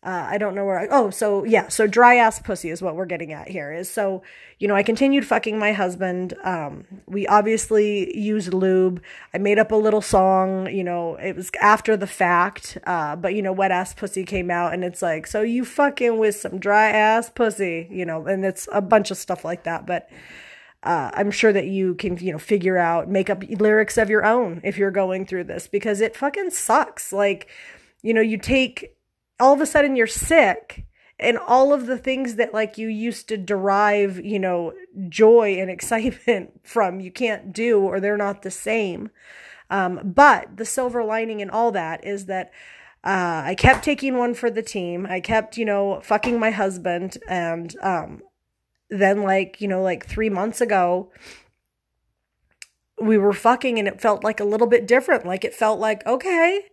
Uh, 0.01 0.27
I 0.29 0.37
don't 0.37 0.55
know 0.55 0.63
where 0.63 0.79
I, 0.79 0.87
oh, 0.89 1.09
so 1.09 1.43
yeah, 1.43 1.67
so 1.67 1.85
dry 1.85 2.15
ass 2.15 2.39
pussy 2.39 2.69
is 2.69 2.81
what 2.81 2.95
we're 2.95 3.05
getting 3.05 3.33
at 3.33 3.49
here 3.49 3.73
is 3.73 3.89
so, 3.91 4.23
you 4.57 4.65
know, 4.65 4.73
I 4.73 4.81
continued 4.81 5.25
fucking 5.25 5.59
my 5.59 5.73
husband. 5.73 6.35
Um, 6.41 6.85
we 7.05 7.27
obviously 7.27 8.17
used 8.17 8.53
lube. 8.53 9.03
I 9.33 9.39
made 9.39 9.59
up 9.59 9.73
a 9.73 9.75
little 9.75 9.99
song, 9.99 10.67
you 10.67 10.85
know, 10.85 11.15
it 11.15 11.35
was 11.35 11.51
after 11.59 11.97
the 11.97 12.07
fact, 12.07 12.77
uh, 12.85 13.17
but 13.17 13.33
you 13.35 13.41
know, 13.41 13.51
wet 13.51 13.71
ass 13.71 13.93
pussy 13.93 14.23
came 14.23 14.49
out 14.49 14.73
and 14.73 14.85
it's 14.85 15.01
like, 15.01 15.27
so 15.27 15.41
you 15.41 15.65
fucking 15.65 16.17
with 16.17 16.37
some 16.37 16.59
dry 16.59 16.91
ass 16.91 17.29
pussy, 17.29 17.89
you 17.91 18.05
know, 18.05 18.25
and 18.25 18.45
it's 18.45 18.69
a 18.71 18.79
bunch 18.79 19.11
of 19.11 19.17
stuff 19.17 19.43
like 19.43 19.63
that, 19.63 19.85
but, 19.85 20.09
uh, 20.83 21.11
I'm 21.13 21.31
sure 21.31 21.51
that 21.51 21.67
you 21.67 21.95
can, 21.95 22.17
you 22.17 22.31
know, 22.31 22.39
figure 22.39 22.77
out, 22.77 23.09
make 23.09 23.29
up 23.29 23.43
lyrics 23.43 23.97
of 23.97 24.09
your 24.09 24.25
own 24.25 24.61
if 24.63 24.77
you're 24.77 24.91
going 24.91 25.25
through 25.25 25.45
this 25.45 25.67
because 25.67 25.99
it 25.99 26.15
fucking 26.15 26.51
sucks. 26.51 27.11
Like, 27.11 27.49
you 28.01 28.13
know, 28.13 28.21
you 28.21 28.37
take 28.37 28.95
all 29.39 29.53
of 29.53 29.61
a 29.61 29.65
sudden 29.65 29.95
you're 29.95 30.07
sick 30.07 30.85
and 31.19 31.37
all 31.37 31.73
of 31.73 31.85
the 31.85 31.97
things 31.97 32.35
that 32.35 32.53
like 32.53 32.77
you 32.77 32.87
used 32.87 33.27
to 33.27 33.37
derive, 33.37 34.23
you 34.23 34.39
know, 34.39 34.73
joy 35.09 35.57
and 35.59 35.69
excitement 35.69 36.61
from 36.63 37.01
you 37.01 37.11
can't 37.11 37.51
do 37.51 37.81
or 37.81 37.99
they're 37.99 38.17
not 38.17 38.41
the 38.41 38.51
same. 38.51 39.09
Um, 39.69 39.99
but 40.03 40.57
the 40.57 40.65
silver 40.65 41.03
lining 41.03 41.41
in 41.41 41.49
all 41.49 41.71
that 41.71 42.05
is 42.05 42.25
that 42.25 42.51
uh, 43.03 43.43
I 43.45 43.55
kept 43.55 43.83
taking 43.83 44.17
one 44.17 44.33
for 44.33 44.49
the 44.49 44.63
team. 44.63 45.05
I 45.09 45.19
kept, 45.19 45.57
you 45.57 45.65
know, 45.65 46.01
fucking 46.01 46.39
my 46.39 46.51
husband. 46.51 47.17
And 47.27 47.75
um, 47.81 48.21
then, 48.89 49.23
like, 49.23 49.61
you 49.61 49.67
know, 49.67 49.81
like 49.81 50.05
three 50.05 50.29
months 50.29 50.61
ago, 50.61 51.11
we 53.01 53.17
were 53.17 53.33
fucking 53.33 53.79
and 53.79 53.87
it 53.87 54.01
felt 54.01 54.23
like 54.23 54.39
a 54.39 54.45
little 54.45 54.67
bit 54.67 54.87
different. 54.87 55.25
Like, 55.25 55.45
it 55.45 55.53
felt 55.53 55.79
like, 55.79 56.05
okay, 56.05 56.65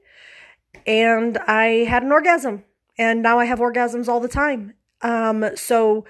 and 0.87 1.39
I 1.47 1.85
had 1.85 2.03
an 2.03 2.13
orgasm 2.13 2.65
and 2.99 3.23
now 3.23 3.39
I 3.39 3.45
have 3.45 3.59
orgasms 3.59 4.09
all 4.09 4.21
the 4.21 4.29
time. 4.29 4.75
Um, 5.03 5.51
so, 5.55 6.05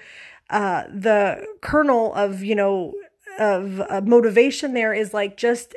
uh, 0.49 0.83
the 0.93 1.45
kernel 1.61 2.13
of, 2.13 2.43
you 2.43 2.55
know, 2.55 2.93
of 3.37 3.81
uh, 3.81 4.01
motivation 4.01 4.73
there 4.73 4.93
is 4.93 5.13
like 5.13 5.37
just 5.37 5.75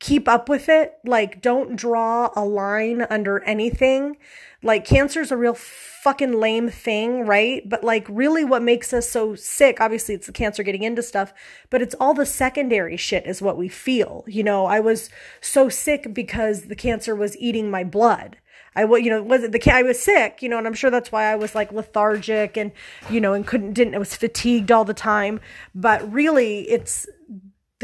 keep 0.00 0.28
up 0.28 0.48
with 0.48 0.68
it. 0.68 0.94
Like, 1.04 1.40
don't 1.40 1.76
draw 1.76 2.30
a 2.36 2.44
line 2.44 3.06
under 3.10 3.42
anything. 3.44 4.16
Like, 4.62 4.84
cancer's 4.84 5.30
a 5.30 5.36
real 5.36 5.54
fucking 5.54 6.32
lame 6.32 6.68
thing, 6.68 7.26
right? 7.26 7.66
But 7.66 7.82
like, 7.84 8.06
really, 8.08 8.44
what 8.44 8.62
makes 8.62 8.92
us 8.92 9.10
so 9.10 9.34
sick, 9.34 9.80
obviously, 9.80 10.14
it's 10.14 10.26
the 10.26 10.32
cancer 10.32 10.62
getting 10.62 10.82
into 10.82 11.02
stuff, 11.02 11.32
but 11.70 11.82
it's 11.82 11.94
all 11.98 12.14
the 12.14 12.26
secondary 12.26 12.96
shit 12.96 13.26
is 13.26 13.40
what 13.40 13.56
we 13.56 13.68
feel. 13.68 14.24
You 14.26 14.42
know, 14.42 14.66
I 14.66 14.80
was 14.80 15.10
so 15.40 15.68
sick 15.68 16.12
because 16.12 16.62
the 16.66 16.76
cancer 16.76 17.14
was 17.14 17.36
eating 17.38 17.70
my 17.70 17.84
blood. 17.84 18.36
I 18.76 18.84
you 18.84 19.08
know, 19.08 19.22
was 19.22 19.42
the 19.42 19.72
I 19.72 19.82
was 19.82 20.02
sick, 20.02 20.42
you 20.42 20.48
know, 20.48 20.58
and 20.58 20.66
I'm 20.66 20.74
sure 20.74 20.90
that's 20.90 21.12
why 21.12 21.24
I 21.24 21.36
was 21.36 21.54
like 21.54 21.72
lethargic 21.72 22.56
and, 22.56 22.72
you 23.08 23.20
know, 23.20 23.32
and 23.32 23.46
couldn't, 23.46 23.72
didn't, 23.72 23.94
I 23.94 23.98
was 23.98 24.16
fatigued 24.16 24.72
all 24.72 24.84
the 24.84 24.94
time. 24.94 25.40
But 25.74 26.10
really, 26.12 26.68
it's 26.68 27.06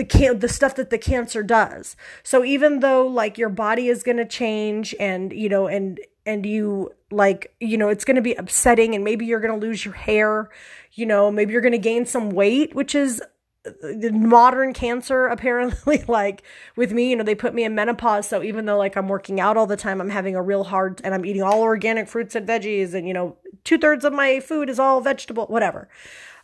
the 0.00 0.04
can 0.06 0.38
the 0.38 0.48
stuff 0.48 0.74
that 0.76 0.88
the 0.88 0.96
cancer 0.96 1.42
does. 1.42 1.94
So 2.22 2.42
even 2.42 2.80
though 2.80 3.06
like 3.06 3.36
your 3.36 3.50
body 3.50 3.88
is 3.88 4.02
going 4.02 4.16
to 4.16 4.24
change 4.24 4.94
and 4.98 5.30
you 5.30 5.50
know 5.50 5.66
and 5.66 6.00
and 6.24 6.46
you 6.46 6.90
like 7.10 7.54
you 7.60 7.76
know 7.76 7.90
it's 7.90 8.06
going 8.06 8.16
to 8.16 8.22
be 8.22 8.32
upsetting 8.34 8.94
and 8.94 9.04
maybe 9.04 9.26
you're 9.26 9.40
going 9.40 9.60
to 9.60 9.66
lose 9.66 9.84
your 9.84 9.92
hair, 9.92 10.48
you 10.94 11.04
know, 11.04 11.30
maybe 11.30 11.52
you're 11.52 11.60
going 11.60 11.72
to 11.72 11.78
gain 11.78 12.06
some 12.06 12.30
weight, 12.30 12.74
which 12.74 12.94
is 12.94 13.20
the 13.64 14.10
modern 14.10 14.72
cancer 14.72 15.26
apparently 15.26 16.02
like 16.08 16.42
with 16.76 16.92
me 16.92 17.10
you 17.10 17.16
know 17.16 17.22
they 17.22 17.34
put 17.34 17.52
me 17.52 17.62
in 17.62 17.74
menopause 17.74 18.26
so 18.26 18.42
even 18.42 18.64
though 18.64 18.78
like 18.78 18.96
i'm 18.96 19.06
working 19.06 19.38
out 19.38 19.58
all 19.58 19.66
the 19.66 19.76
time 19.76 20.00
i'm 20.00 20.08
having 20.08 20.34
a 20.34 20.40
real 20.40 20.64
hard 20.64 20.98
and 21.04 21.12
i'm 21.12 21.26
eating 21.26 21.42
all 21.42 21.60
organic 21.60 22.08
fruits 22.08 22.34
and 22.34 22.48
veggies 22.48 22.94
and 22.94 23.06
you 23.06 23.12
know 23.12 23.36
two-thirds 23.62 24.02
of 24.02 24.14
my 24.14 24.40
food 24.40 24.70
is 24.70 24.78
all 24.78 25.02
vegetable 25.02 25.44
whatever 25.48 25.90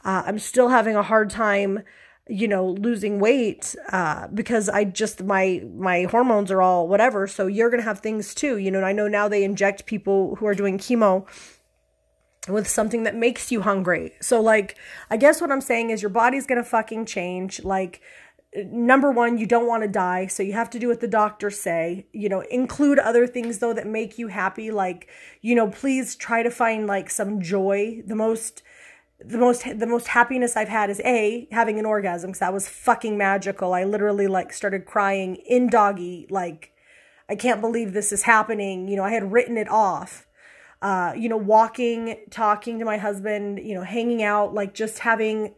uh, 0.05 0.25
i'm 0.27 0.39
still 0.39 0.69
having 0.69 0.95
a 0.95 1.03
hard 1.03 1.31
time 1.31 1.83
you 2.29 2.49
know 2.49 2.71
losing 2.71 3.21
weight 3.21 3.77
uh 3.93 4.27
because 4.29 4.69
i 4.69 4.83
just 4.83 5.23
my 5.23 5.63
my 5.75 6.05
hormones 6.05 6.51
are 6.51 6.61
all 6.61 6.89
whatever 6.89 7.27
so 7.27 7.47
you're 7.47 7.71
gonna 7.71 7.83
have 7.83 8.01
things 8.01 8.35
too 8.35 8.57
you 8.57 8.71
know 8.71 8.83
i 8.83 8.93
know 8.93 9.07
now 9.07 9.29
they 9.29 9.45
inject 9.45 9.87
people 9.87 10.35
who 10.37 10.47
are 10.47 10.55
doing 10.55 10.77
chemo 10.77 11.25
with 12.49 12.67
something 12.67 13.05
that 13.05 13.15
makes 13.15 13.53
you 13.53 13.61
hungry 13.63 14.13
so 14.21 14.41
like 14.41 14.77
i 15.09 15.17
guess 15.17 15.41
what 15.41 15.53
i'm 15.53 15.61
saying 15.61 15.91
is 15.91 16.03
your 16.03 16.11
body's 16.11 16.47
gonna 16.47 16.65
fucking 16.65 17.07
change 17.07 17.63
like 17.63 18.03
number 18.65 19.11
one, 19.11 19.39
you 19.39 19.47
don't 19.47 19.67
want 19.67 19.83
to 19.83 19.89
die, 19.89 20.27
so 20.27 20.43
you 20.43 20.53
have 20.53 20.71
to 20.71 20.79
do 20.79 20.89
what 20.89 21.01
the 21.01 21.09
doctors 21.09 21.59
say. 21.59 22.07
You 22.13 22.29
know, 22.29 22.41
include 22.43 22.99
other 22.99 23.27
things 23.27 23.59
though 23.59 23.73
that 23.73 23.87
make 23.87 24.19
you 24.19 24.29
happy. 24.29 24.71
Like, 24.71 25.09
you 25.43 25.55
know, 25.55 25.69
please 25.69 26.17
try 26.17 26.43
to 26.43 26.51
find 26.51 26.87
like 26.87 27.11
some 27.11 27.41
joy. 27.41 28.03
The 28.07 28.17
most, 28.17 28.63
the 29.19 29.39
most, 29.39 29.65
the 29.79 29.87
most 29.87 30.09
happiness 30.09 30.57
I've 30.57 30.69
had 30.69 30.91
is 30.91 31.01
a 31.01 31.49
having 31.51 31.79
an 31.79 31.87
orgasm 31.87 32.31
because 32.31 32.41
that 32.41 32.53
was 32.53 32.69
fucking 32.69 33.17
magical. 33.17 33.73
I 33.75 33.85
literally 33.85 34.27
like 34.27 34.53
started 34.53 34.85
crying 34.85 35.37
in 35.37 35.69
doggy, 35.69 36.27
like, 36.31 36.73
I 37.29 37.35
can't 37.35 37.61
believe 37.61 37.93
this 37.93 38.13
is 38.13 38.23
happening. 38.23 38.89
You 38.89 38.97
know, 38.97 39.05
I 39.05 39.11
had 39.11 39.33
written 39.33 39.57
it 39.57 39.69
off. 39.69 40.27
Uh, 40.83 41.13
you 41.17 41.29
know, 41.29 41.39
walking, 41.39 42.19
talking 42.31 42.79
to 42.79 42.85
my 42.85 42.99
husband, 42.99 43.59
you 43.59 43.75
know, 43.75 43.83
hanging 43.83 44.23
out, 44.23 44.55
like 44.55 44.75
just 44.75 45.01
having 45.01 45.55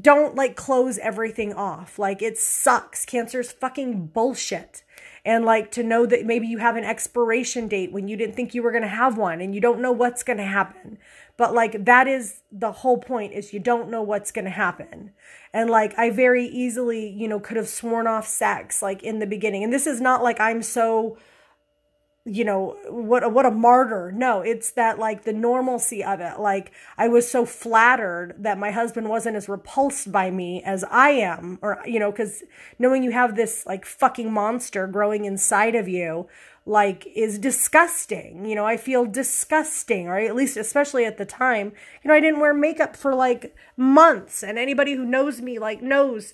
don't 0.00 0.34
like 0.34 0.56
close 0.56 0.98
everything 0.98 1.52
off. 1.54 1.98
Like 1.98 2.22
it 2.22 2.38
sucks. 2.38 3.04
Cancer's 3.04 3.52
fucking 3.52 4.08
bullshit. 4.08 4.83
And 5.24 5.44
like 5.44 5.70
to 5.72 5.82
know 5.82 6.04
that 6.04 6.26
maybe 6.26 6.46
you 6.46 6.58
have 6.58 6.76
an 6.76 6.84
expiration 6.84 7.66
date 7.66 7.92
when 7.92 8.08
you 8.08 8.16
didn't 8.16 8.36
think 8.36 8.54
you 8.54 8.62
were 8.62 8.70
going 8.70 8.82
to 8.82 8.88
have 8.88 9.16
one 9.16 9.40
and 9.40 9.54
you 9.54 9.60
don't 9.60 9.80
know 9.80 9.92
what's 9.92 10.22
going 10.22 10.36
to 10.36 10.44
happen. 10.44 10.98
But 11.36 11.54
like 11.54 11.86
that 11.86 12.06
is 12.06 12.42
the 12.52 12.72
whole 12.72 12.98
point 12.98 13.32
is 13.32 13.52
you 13.52 13.58
don't 13.58 13.90
know 13.90 14.02
what's 14.02 14.30
going 14.30 14.44
to 14.44 14.50
happen. 14.50 15.12
And 15.52 15.70
like 15.70 15.98
I 15.98 16.10
very 16.10 16.46
easily, 16.46 17.08
you 17.08 17.26
know, 17.26 17.40
could 17.40 17.56
have 17.56 17.68
sworn 17.68 18.06
off 18.06 18.28
sex 18.28 18.82
like 18.82 19.02
in 19.02 19.18
the 19.18 19.26
beginning. 19.26 19.64
And 19.64 19.72
this 19.72 19.86
is 19.86 20.00
not 20.00 20.22
like 20.22 20.40
I'm 20.40 20.62
so 20.62 21.16
you 22.26 22.42
know 22.42 22.76
what 22.88 23.22
a, 23.22 23.28
what 23.28 23.44
a 23.44 23.50
martyr. 23.50 24.10
No 24.10 24.40
it's 24.40 24.70
that 24.72 24.98
like 24.98 25.24
the 25.24 25.32
normalcy 25.32 26.02
of 26.02 26.20
it. 26.20 26.40
Like 26.40 26.72
i 26.96 27.06
was 27.06 27.30
so 27.30 27.44
flattered 27.44 28.34
that 28.38 28.58
my 28.58 28.70
husband 28.70 29.08
wasn't 29.08 29.36
as 29.36 29.48
repulsed 29.48 30.10
by 30.10 30.30
me 30.30 30.62
as 30.64 30.84
i 30.84 31.10
am 31.10 31.58
or 31.60 31.82
you 31.84 32.00
know 32.00 32.10
cuz 32.10 32.42
knowing 32.78 33.02
you 33.02 33.10
have 33.10 33.36
this 33.36 33.66
like 33.66 33.84
fucking 33.84 34.32
monster 34.32 34.86
growing 34.86 35.26
inside 35.26 35.74
of 35.74 35.86
you 35.86 36.26
like 36.66 37.06
is 37.14 37.38
disgusting. 37.38 38.46
You 38.46 38.54
know 38.54 38.64
i 38.64 38.78
feel 38.78 39.04
disgusting 39.04 40.08
or 40.08 40.18
at 40.18 40.34
least 40.34 40.56
especially 40.56 41.04
at 41.04 41.18
the 41.18 41.26
time. 41.26 41.72
You 42.02 42.08
know 42.08 42.14
i 42.14 42.20
didn't 42.20 42.40
wear 42.40 42.54
makeup 42.54 42.96
for 42.96 43.14
like 43.14 43.54
months 43.76 44.42
and 44.42 44.58
anybody 44.58 44.94
who 44.94 45.04
knows 45.04 45.42
me 45.42 45.58
like 45.58 45.82
knows 45.82 46.32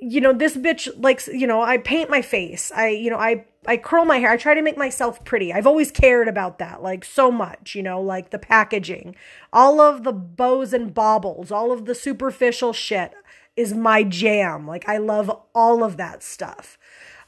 you 0.00 0.20
know 0.20 0.32
this 0.32 0.56
bitch 0.56 0.88
likes 1.02 1.28
you 1.28 1.46
know 1.46 1.62
i 1.62 1.78
paint 1.78 2.10
my 2.10 2.20
face 2.20 2.70
i 2.72 2.88
you 2.88 3.10
know 3.10 3.18
i 3.18 3.44
I 3.66 3.76
curl 3.76 4.04
my 4.04 4.18
hair. 4.18 4.30
I 4.30 4.36
try 4.36 4.54
to 4.54 4.62
make 4.62 4.76
myself 4.76 5.24
pretty. 5.24 5.52
I've 5.52 5.66
always 5.66 5.90
cared 5.90 6.28
about 6.28 6.58
that, 6.58 6.82
like 6.82 7.04
so 7.04 7.30
much, 7.30 7.74
you 7.74 7.82
know, 7.82 8.00
like 8.00 8.30
the 8.30 8.38
packaging, 8.38 9.16
all 9.52 9.80
of 9.80 10.04
the 10.04 10.12
bows 10.12 10.72
and 10.72 10.94
baubles, 10.94 11.50
all 11.50 11.72
of 11.72 11.84
the 11.84 11.94
superficial 11.94 12.72
shit 12.72 13.12
is 13.56 13.74
my 13.74 14.02
jam. 14.02 14.66
Like 14.66 14.88
I 14.88 14.98
love 14.98 15.30
all 15.54 15.82
of 15.82 15.96
that 15.96 16.22
stuff. 16.22 16.78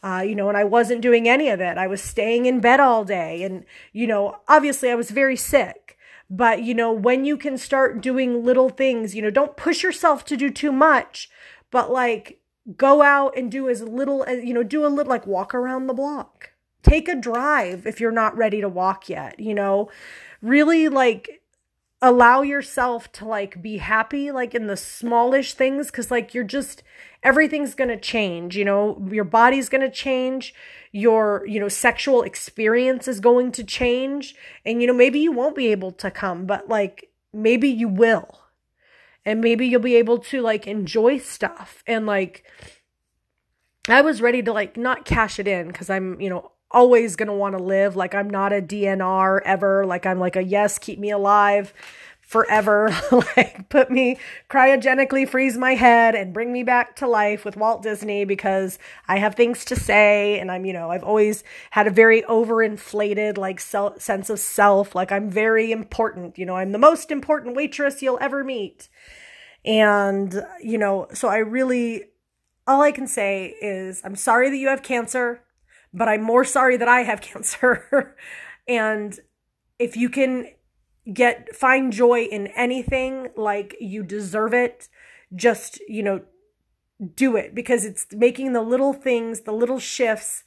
Uh, 0.01 0.23
you 0.25 0.37
know, 0.37 0.49
and 0.49 0.57
I 0.57 0.63
wasn't 0.63 1.01
doing 1.01 1.29
any 1.29 1.49
of 1.49 1.61
it. 1.61 1.77
I 1.77 1.89
was 1.89 2.01
staying 2.01 2.47
in 2.47 2.61
bed 2.61 2.79
all 2.79 3.05
day. 3.05 3.43
And, 3.43 3.65
you 3.93 4.07
know, 4.07 4.37
obviously 4.47 4.91
I 4.91 4.95
was 4.95 5.11
very 5.11 5.35
sick. 5.35 5.97
But, 6.31 6.63
you 6.63 6.73
know, 6.73 6.93
when 6.93 7.25
you 7.25 7.37
can 7.37 7.59
start 7.59 8.01
doing 8.01 8.45
little 8.45 8.69
things, 8.69 9.17
you 9.17 9.23
know, 9.23 9.31
don't 9.31 9.57
push 9.57 9.83
yourself 9.83 10.25
to 10.27 10.37
do 10.37 10.51
too 10.51 10.71
much, 10.71 11.29
but 11.73 11.91
like 11.91 12.39
go 12.77 13.03
out 13.03 13.37
and 13.37 13.51
do 13.51 13.69
as 13.69 13.83
little 13.83 14.25
as, 14.25 14.45
you 14.45 14.53
know, 14.53 14.63
do 14.63 14.85
a 14.85 14.89
little 14.89 15.11
like 15.11 15.27
walk 15.27 15.55
around 15.55 15.87
the 15.87 15.95
block. 15.95 16.51
Take 16.83 17.09
a 17.09 17.15
drive 17.15 17.87
if 17.87 18.01
you're 18.01 18.11
not 18.11 18.37
ready 18.37 18.61
to 18.61 18.69
walk 18.69 19.09
yet, 19.09 19.39
you 19.41 19.55
know, 19.55 19.91
really 20.43 20.89
like 20.89 21.43
allow 22.01 22.43
yourself 22.43 23.11
to 23.11 23.25
like 23.25 23.61
be 23.61 23.79
happy 23.79 24.31
like 24.31 24.55
in 24.55 24.69
the 24.69 24.77
smallish 24.77 25.55
things 25.55 25.91
cuz 25.91 26.13
like 26.13 26.33
you're 26.33 26.45
just 26.45 26.85
everything's 27.25 27.75
going 27.75 27.89
to 27.89 27.99
change, 27.99 28.57
you 28.57 28.65
know, 28.65 29.05
your 29.11 29.25
body's 29.25 29.69
going 29.69 29.81
to 29.81 29.91
change, 29.91 30.55
your, 30.93 31.45
you 31.49 31.59
know, 31.59 31.69
sexual 31.69 32.23
experience 32.23 33.09
is 33.09 33.19
going 33.19 33.51
to 33.51 33.65
change. 33.65 34.37
And 34.65 34.81
you 34.81 34.87
know 34.87 34.95
maybe 34.95 35.19
you 35.19 35.33
won't 35.33 35.57
be 35.57 35.69
able 35.69 35.93
to 35.93 36.11
come, 36.11 36.47
but 36.47 36.69
like 36.69 37.11
maybe 37.33 37.69
you 37.69 37.89
will 37.89 38.38
and 39.29 39.43
maybe 39.43 39.67
you'll 39.67 39.81
be 39.83 39.97
able 39.97 40.17
to 40.17 40.41
like 40.41 40.67
enjoy 40.67 41.19
stuff. 41.19 41.85
And 41.87 42.07
like 42.07 42.45
I 43.87 44.01
was 44.01 44.23
ready 44.23 44.43
to 44.43 44.55
like 44.55 44.79
not 44.79 45.05
cash 45.05 45.39
it 45.39 45.47
in 45.47 45.71
cuz 45.71 45.91
I'm, 45.91 46.19
you 46.19 46.31
know, 46.31 46.53
always 46.71 47.15
going 47.15 47.29
to 47.29 47.35
want 47.35 47.57
to 47.57 47.63
live. 47.63 47.95
Like 47.95 48.15
I'm 48.15 48.31
not 48.31 48.55
a 48.55 48.63
DNR 48.63 49.41
ever, 49.45 49.85
like 49.85 50.07
I'm 50.07 50.19
like 50.19 50.35
a 50.35 50.43
yes, 50.43 50.79
keep 50.79 50.99
me 50.99 51.11
alive 51.11 51.75
forever. 52.29 52.91
like 53.37 53.71
put 53.71 53.91
me 53.91 54.19
cryogenically 54.51 55.27
freeze 55.27 55.57
my 55.57 55.75
head 55.75 56.15
and 56.15 56.35
bring 56.35 56.53
me 56.53 56.63
back 56.63 56.95
to 56.97 57.09
life 57.09 57.43
with 57.43 57.57
Walt 57.57 57.83
Disney 57.83 58.27
because 58.27 58.79
I 59.09 59.19
have 59.19 59.35
things 59.35 59.65
to 59.65 59.75
say 59.75 60.39
and 60.39 60.53
I'm, 60.53 60.67
you 60.67 60.75
know, 60.75 60.91
I've 60.91 61.03
always 61.03 61.43
had 61.71 61.87
a 61.87 61.91
very 61.91 62.21
overinflated 62.23 63.39
like 63.39 63.59
self, 63.61 64.03
sense 64.03 64.29
of 64.29 64.39
self, 64.39 64.95
like 64.95 65.11
I'm 65.11 65.31
very 65.31 65.73
important, 65.73 66.37
you 66.37 66.45
know, 66.45 66.57
I'm 66.57 66.73
the 66.73 66.79
most 66.79 67.11
important 67.11 67.57
waitress 67.57 68.03
you'll 68.03 68.19
ever 68.21 68.45
meet. 68.45 68.91
And, 69.65 70.45
you 70.61 70.77
know, 70.77 71.07
so 71.15 71.29
I 71.29 71.39
really 71.39 72.05
all 72.67 72.83
I 72.83 72.93
can 72.93 73.07
say 73.07 73.55
is 73.63 74.03
I'm 74.05 74.17
sorry 74.17 74.51
that 74.51 74.59
you 74.59 74.69
have 74.69 74.83
cancer, 74.83 75.43
but 75.95 76.09
I'm 76.09 76.23
more 76.23 76.45
sorry 76.45 76.77
that 76.77 76.89
I 76.89 77.05
have 77.05 77.21
cancer. 77.23 78.15
and 78.69 79.19
if 79.79 79.97
you 79.97 80.11
can 80.11 80.49
get 81.13 81.55
find 81.55 81.93
joy 81.93 82.23
in 82.25 82.49
anything 82.49 83.29
like 83.37 83.77
you 83.81 84.03
deserve 84.03 84.53
it 84.53 84.89
just 85.35 85.81
you 85.89 86.03
know 86.03 86.21
do 87.15 87.37
it 87.37 87.55
because 87.55 87.85
it's 87.85 88.07
making 88.13 88.53
the 88.53 88.61
little 88.61 88.93
things 88.93 89.41
the 89.41 89.53
little 89.53 89.79
shifts 89.79 90.45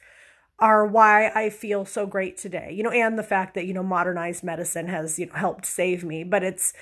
are 0.58 0.86
why 0.86 1.28
I 1.34 1.50
feel 1.50 1.84
so 1.84 2.06
great 2.06 2.36
today. 2.36 2.72
You 2.72 2.84
know 2.84 2.90
and 2.90 3.18
the 3.18 3.22
fact 3.22 3.54
that 3.54 3.66
you 3.66 3.74
know 3.74 3.82
modernized 3.82 4.44
medicine 4.44 4.88
has 4.88 5.18
you 5.18 5.26
know 5.26 5.34
helped 5.34 5.66
save 5.66 6.04
me 6.04 6.24
but 6.24 6.42
it's 6.42 6.72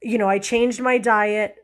you 0.00 0.18
know 0.18 0.28
I 0.28 0.38
changed 0.38 0.80
my 0.80 0.98
diet. 0.98 1.56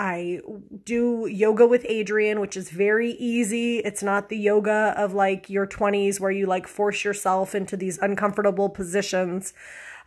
I 0.00 0.38
do 0.84 1.26
yoga 1.26 1.66
with 1.66 1.82
Adriene, 1.82 2.40
which 2.40 2.56
is 2.56 2.70
very 2.70 3.12
easy. 3.12 3.78
It's 3.78 4.00
not 4.00 4.28
the 4.28 4.38
yoga 4.38 4.94
of 4.96 5.12
like 5.12 5.50
your 5.50 5.66
20s 5.66 6.20
where 6.20 6.30
you 6.30 6.46
like 6.46 6.68
force 6.68 7.02
yourself 7.02 7.52
into 7.52 7.76
these 7.76 7.98
uncomfortable 7.98 8.68
positions 8.68 9.52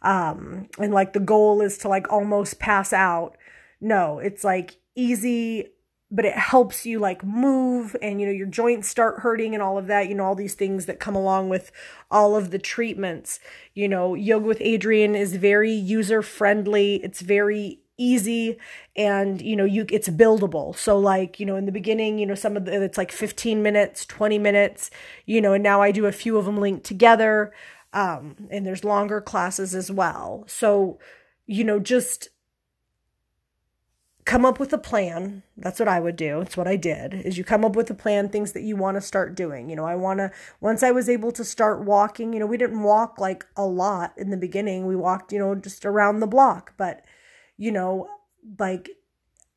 um 0.02 0.68
and 0.80 0.94
like 0.94 1.14
the 1.14 1.20
goal 1.20 1.62
is 1.62 1.78
to 1.80 1.88
like 1.88 2.12
almost 2.12 2.60
pass 2.60 2.94
out. 2.94 3.38
No 3.80 4.20
it's 4.20 4.44
like 4.44 4.78
easy 4.96 5.68
but 6.14 6.26
it 6.26 6.34
helps 6.34 6.86
you 6.86 7.00
like 7.00 7.24
move 7.24 7.96
and 8.02 8.20
you 8.20 8.28
know 8.28 8.34
your 8.34 8.48
joints 8.48 8.90
start 8.90 9.20
hurting 9.20 9.54
and 9.54 9.64
all 9.64 9.78
of 9.78 9.88
that 9.88 10.10
you 10.10 10.16
know 10.16 10.26
all 10.26 10.36
these 10.36 10.56
things 10.56 10.86
that 10.86 11.00
come 11.00 11.16
along 11.16 11.48
with 11.48 11.72
all 12.12 12.36
of 12.36 12.52
the 12.52 12.60
treatments. 12.60 13.40
You 13.74 13.88
know 13.88 14.14
yoga 14.14 14.46
with 14.46 14.60
Adriene 14.60 15.16
is 15.16 15.36
very 15.36 15.72
user 15.72 16.22
friendly 16.22 16.96
it's 16.96 17.22
very 17.22 17.80
easy 17.98 18.58
and 18.96 19.42
you 19.42 19.56
know 19.56 19.66
you 19.66 19.86
it's 19.90 20.10
buildable. 20.10 20.76
So 20.76 21.00
like 21.00 21.40
you 21.40 21.46
know 21.46 21.56
in 21.56 21.66
the 21.66 21.72
beginning 21.72 22.20
you 22.20 22.26
know 22.26 22.36
some 22.36 22.58
of 22.58 22.66
the 22.66 22.84
it's 22.84 22.98
like 22.98 23.12
15 23.12 23.64
minutes 23.64 24.06
20 24.06 24.38
minutes 24.38 24.92
you 25.26 25.40
know 25.40 25.54
and 25.54 25.64
now 25.64 25.82
I 25.82 25.92
do 25.92 26.06
a 26.08 26.12
few 26.12 26.38
of 26.38 26.46
them 26.46 26.60
linked 26.60 26.84
together 26.86 27.54
um, 27.93 28.47
and 28.49 28.65
there's 28.65 28.84
longer 28.84 29.21
classes 29.21 29.75
as 29.75 29.91
well. 29.91 30.43
So, 30.47 30.99
you 31.45 31.63
know, 31.63 31.80
just 31.80 32.30
come 34.25 34.45
up 34.45 34.60
with 34.60 34.71
a 34.71 34.77
plan. 34.77 35.43
That's 35.58 35.80
what 35.80 35.89
I 35.89 35.99
would 35.99 36.15
do. 36.15 36.41
It's 36.41 36.56
what 36.56 36.67
I 36.67 36.75
did. 36.75 37.13
Is 37.13 37.38
you 37.38 37.43
come 37.43 37.65
up 37.65 37.75
with 37.75 37.89
a 37.89 37.95
plan, 37.95 38.30
things 38.30 38.54
that 38.54 38.62
you 38.62 38.75
want 38.75 38.95
to 38.95 39.01
start 39.01 39.36
doing. 39.36 39.69
You 39.69 39.75
know, 39.75 39.86
I 39.86 39.95
want 39.95 40.19
to 40.19 40.32
once 40.60 40.84
I 40.84 40.91
was 40.91 41.10
able 41.10 41.32
to 41.34 41.43
start 41.43 41.84
walking, 41.84 42.34
you 42.34 42.39
know, 42.39 42.45
we 42.45 42.58
didn't 42.58 42.84
walk 42.84 43.19
like 43.19 43.45
a 43.58 43.65
lot 43.65 44.13
in 44.17 44.30
the 44.30 44.38
beginning. 44.38 44.86
We 44.86 44.95
walked, 44.95 45.34
you 45.34 45.39
know, 45.39 45.56
just 45.56 45.86
around 45.86 46.19
the 46.19 46.27
block, 46.27 46.73
but 46.77 47.04
you 47.58 47.71
know, 47.71 48.08
like 48.58 48.89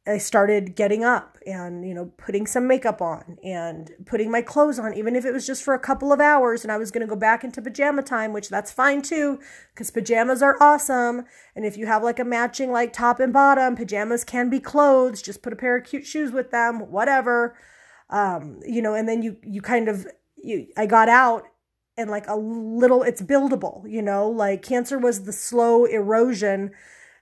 I 0.06 0.18
started 0.18 0.76
getting 0.76 1.04
up 1.04 1.33
and, 1.46 1.86
you 1.86 1.94
know, 1.94 2.12
putting 2.16 2.46
some 2.46 2.66
makeup 2.66 3.02
on 3.02 3.38
and 3.44 3.90
putting 4.06 4.30
my 4.30 4.42
clothes 4.42 4.78
on, 4.78 4.94
even 4.94 5.16
if 5.16 5.24
it 5.24 5.32
was 5.32 5.46
just 5.46 5.62
for 5.62 5.74
a 5.74 5.78
couple 5.78 6.12
of 6.12 6.20
hours. 6.20 6.62
And 6.62 6.72
I 6.72 6.76
was 6.76 6.90
going 6.90 7.06
to 7.06 7.10
go 7.10 7.16
back 7.16 7.44
into 7.44 7.62
pajama 7.62 8.02
time, 8.02 8.32
which 8.32 8.48
that's 8.48 8.72
fine 8.72 9.02
too, 9.02 9.38
because 9.72 9.90
pajamas 9.90 10.42
are 10.42 10.56
awesome. 10.60 11.24
And 11.54 11.64
if 11.64 11.76
you 11.76 11.86
have 11.86 12.02
like 12.02 12.18
a 12.18 12.24
matching 12.24 12.72
like 12.72 12.92
top 12.92 13.20
and 13.20 13.32
bottom, 13.32 13.76
pajamas 13.76 14.24
can 14.24 14.50
be 14.50 14.60
clothes. 14.60 15.22
Just 15.22 15.42
put 15.42 15.52
a 15.52 15.56
pair 15.56 15.76
of 15.76 15.84
cute 15.84 16.06
shoes 16.06 16.32
with 16.32 16.50
them, 16.50 16.90
whatever. 16.90 17.56
Um, 18.10 18.60
you 18.66 18.82
know, 18.82 18.94
and 18.94 19.08
then 19.08 19.22
you, 19.22 19.36
you 19.42 19.62
kind 19.62 19.88
of, 19.88 20.06
you, 20.36 20.66
I 20.76 20.86
got 20.86 21.08
out 21.08 21.44
and 21.96 22.10
like 22.10 22.26
a 22.28 22.36
little, 22.36 23.02
it's 23.02 23.22
buildable, 23.22 23.90
you 23.90 24.02
know, 24.02 24.28
like 24.28 24.62
cancer 24.62 24.98
was 24.98 25.24
the 25.24 25.32
slow 25.32 25.84
erosion 25.84 26.72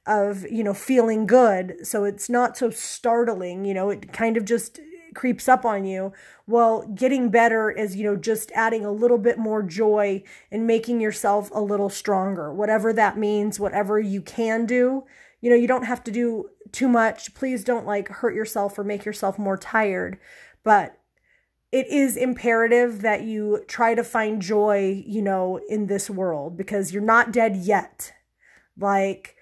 of, 0.07 0.45
you 0.51 0.65
know, 0.65 0.75
feeling 0.75 1.27
good. 1.27 1.87
So 1.87 2.05
it's 2.05 2.29
not 2.29 2.57
so 2.57 2.71
startling, 2.71 3.65
you 3.65 3.75
know, 3.75 3.91
it 3.91 4.13
kind 4.13 4.37
of 4.37 4.45
just 4.45 4.81
creeps 5.15 5.49
up 5.49 5.65
on 5.65 5.85
you. 5.85 6.13
Well, 6.47 6.87
getting 6.95 7.31
better 7.31 7.71
is, 7.71 7.97
you 7.97 8.05
know, 8.05 8.17
just 8.17 8.51
adding 8.53 8.85
a 8.85 8.93
little 8.93 9.19
bit 9.19 9.39
more 9.39 9.63
joy 9.63 10.23
and 10.51 10.67
making 10.67 11.01
yourself 11.01 11.51
a 11.53 11.61
little 11.61 11.91
stronger, 11.91 12.53
whatever 12.53 12.93
that 12.93 13.19
means, 13.19 13.61
whatever 13.61 14.01
you 14.01 14.23
can 14.23 14.67
do. 14.67 15.05
You 15.41 15.51
know, 15.51 15.57
you 15.57 15.69
don't 15.69 15.85
have 15.85 16.03
to 16.05 16.11
do 16.11 16.51
too 16.71 16.89
much. 16.89 17.35
Please 17.35 17.65
don't 17.65 17.87
like 17.87 18.09
hurt 18.09 18.35
yourself 18.35 18.79
or 18.79 18.85
make 18.85 19.05
yourself 19.05 19.39
more 19.39 19.57
tired. 19.57 20.19
But 20.65 20.99
it 21.73 21.87
is 21.89 22.17
imperative 22.17 23.03
that 23.03 23.23
you 23.23 23.65
try 23.67 23.95
to 23.95 24.05
find 24.05 24.43
joy, 24.43 25.03
you 25.07 25.23
know, 25.23 25.59
in 25.69 25.87
this 25.87 26.09
world 26.11 26.57
because 26.57 26.93
you're 26.93 27.03
not 27.03 27.33
dead 27.33 27.57
yet. 27.57 28.13
Like, 28.79 29.37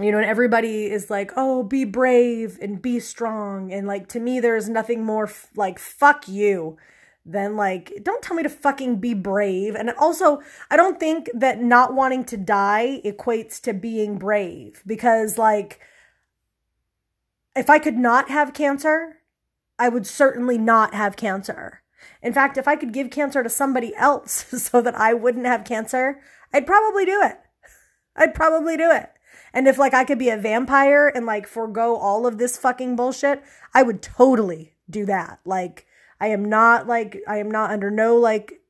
you 0.00 0.10
know, 0.10 0.18
and 0.18 0.26
everybody 0.26 0.90
is 0.90 1.08
like, 1.08 1.30
oh, 1.36 1.62
be 1.62 1.84
brave 1.84 2.58
and 2.60 2.82
be 2.82 2.98
strong. 2.98 3.72
And 3.72 3.86
like, 3.86 4.08
to 4.08 4.20
me, 4.20 4.40
there's 4.40 4.68
nothing 4.68 5.04
more 5.04 5.24
f- 5.24 5.50
like, 5.54 5.78
fuck 5.78 6.26
you 6.26 6.76
than 7.24 7.56
like, 7.56 7.92
don't 8.02 8.22
tell 8.22 8.36
me 8.36 8.42
to 8.42 8.48
fucking 8.48 8.96
be 8.96 9.14
brave. 9.14 9.74
And 9.76 9.90
also, 9.90 10.42
I 10.70 10.76
don't 10.76 10.98
think 10.98 11.30
that 11.32 11.62
not 11.62 11.94
wanting 11.94 12.24
to 12.24 12.36
die 12.36 13.00
equates 13.04 13.60
to 13.62 13.72
being 13.72 14.18
brave 14.18 14.82
because, 14.84 15.38
like, 15.38 15.80
if 17.54 17.70
I 17.70 17.78
could 17.78 17.96
not 17.96 18.30
have 18.30 18.52
cancer, 18.52 19.20
I 19.78 19.88
would 19.88 20.06
certainly 20.06 20.58
not 20.58 20.92
have 20.92 21.16
cancer. 21.16 21.82
In 22.20 22.32
fact, 22.32 22.58
if 22.58 22.66
I 22.66 22.74
could 22.74 22.92
give 22.92 23.10
cancer 23.10 23.44
to 23.44 23.48
somebody 23.48 23.94
else 23.94 24.32
so 24.62 24.82
that 24.82 24.96
I 24.96 25.14
wouldn't 25.14 25.46
have 25.46 25.64
cancer, 25.64 26.20
I'd 26.52 26.66
probably 26.66 27.04
do 27.04 27.22
it. 27.22 27.38
I'd 28.16 28.34
probably 28.34 28.76
do 28.76 28.90
it. 28.90 29.10
And 29.52 29.66
if 29.66 29.78
like 29.78 29.94
I 29.94 30.04
could 30.04 30.18
be 30.18 30.30
a 30.30 30.36
vampire 30.36 31.08
and 31.08 31.26
like 31.26 31.46
forego 31.46 31.96
all 31.96 32.26
of 32.26 32.38
this 32.38 32.56
fucking 32.56 32.96
bullshit, 32.96 33.42
I 33.72 33.82
would 33.82 34.02
totally 34.02 34.74
do 34.88 35.06
that. 35.06 35.40
Like 35.44 35.86
I 36.20 36.28
am 36.28 36.44
not 36.44 36.86
like 36.86 37.22
I 37.26 37.38
am 37.38 37.50
not 37.50 37.70
under 37.70 37.90
no 37.90 38.16
like 38.16 38.60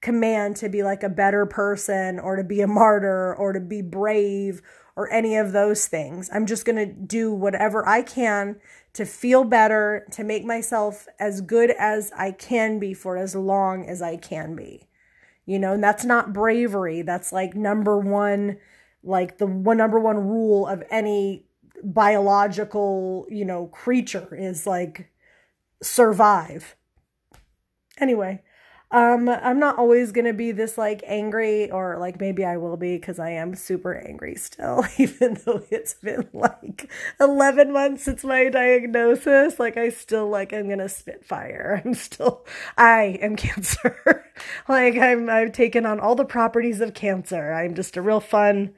command 0.00 0.56
to 0.56 0.68
be 0.68 0.82
like 0.82 1.02
a 1.02 1.08
better 1.08 1.46
person 1.46 2.20
or 2.20 2.36
to 2.36 2.44
be 2.44 2.60
a 2.60 2.66
martyr 2.66 3.34
or 3.34 3.52
to 3.52 3.60
be 3.60 3.80
brave 3.80 4.60
or 4.96 5.10
any 5.12 5.36
of 5.36 5.52
those 5.52 5.86
things. 5.86 6.30
I'm 6.32 6.46
just 6.46 6.64
going 6.64 6.76
to 6.76 6.86
do 6.86 7.32
whatever 7.32 7.88
I 7.88 8.02
can 8.02 8.56
to 8.92 9.04
feel 9.04 9.42
better, 9.42 10.06
to 10.12 10.22
make 10.22 10.44
myself 10.44 11.08
as 11.18 11.40
good 11.40 11.70
as 11.70 12.12
I 12.16 12.30
can 12.30 12.78
be 12.78 12.94
for 12.94 13.16
as 13.16 13.34
long 13.34 13.86
as 13.86 14.00
I 14.00 14.16
can 14.16 14.54
be. 14.54 14.86
You 15.46 15.58
know, 15.58 15.72
and 15.72 15.82
that's 15.82 16.04
not 16.04 16.32
bravery. 16.32 17.02
That's 17.02 17.32
like 17.32 17.54
number 17.54 17.98
one, 17.98 18.58
like 19.04 19.38
the 19.38 19.46
one 19.46 19.76
number 19.76 20.00
one 20.00 20.16
rule 20.16 20.66
of 20.66 20.82
any 20.90 21.44
biological, 21.82 23.26
you 23.28 23.44
know, 23.44 23.66
creature 23.66 24.34
is 24.34 24.66
like 24.66 25.10
survive. 25.82 26.76
Anyway, 27.98 28.42
um, 28.90 29.28
I'm 29.28 29.58
not 29.58 29.78
always 29.78 30.12
gonna 30.12 30.32
be 30.32 30.52
this 30.52 30.78
like 30.78 31.02
angry, 31.06 31.70
or 31.70 31.98
like 31.98 32.20
maybe 32.20 32.44
I 32.44 32.58
will 32.58 32.76
be 32.76 32.96
because 32.96 33.18
I 33.18 33.30
am 33.30 33.56
super 33.56 33.94
angry 33.94 34.36
still, 34.36 34.84
even 34.98 35.38
though 35.44 35.64
it's 35.70 35.94
been 35.94 36.28
like 36.32 36.88
11 37.18 37.72
months 37.72 38.04
since 38.04 38.22
my 38.22 38.48
diagnosis. 38.48 39.58
Like, 39.58 39.76
I 39.76 39.88
still 39.88 40.28
like 40.28 40.52
I'm 40.52 40.68
gonna 40.68 40.88
spit 40.88 41.24
fire. 41.24 41.82
I'm 41.84 41.94
still, 41.94 42.46
I 42.76 43.18
am 43.20 43.36
cancer. 43.36 44.26
like, 44.68 44.96
I'm 44.96 45.28
I've 45.28 45.52
taken 45.52 45.86
on 45.86 45.98
all 45.98 46.14
the 46.14 46.24
properties 46.24 46.80
of 46.80 46.94
cancer. 46.94 47.52
I'm 47.52 47.74
just 47.74 47.96
a 47.96 48.02
real 48.02 48.20
fun, 48.20 48.74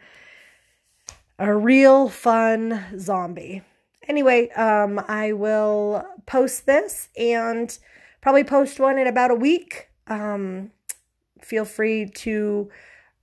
a 1.39 1.55
real 1.55 2.09
fun 2.09 2.99
zombie. 2.99 3.63
Anyway, 4.09 4.49
um, 4.51 5.05
I 5.09 5.33
will 5.33 6.07
post 6.27 6.65
this 6.65 7.09
and 7.19 7.77
probably 8.23 8.45
post 8.45 8.81
one 8.81 8.99
in 8.99 9.07
about 9.07 9.31
a 9.31 9.35
week 9.35 9.89
um, 10.07 10.71
feel 11.43 11.65
free 11.65 12.07
to 12.07 12.71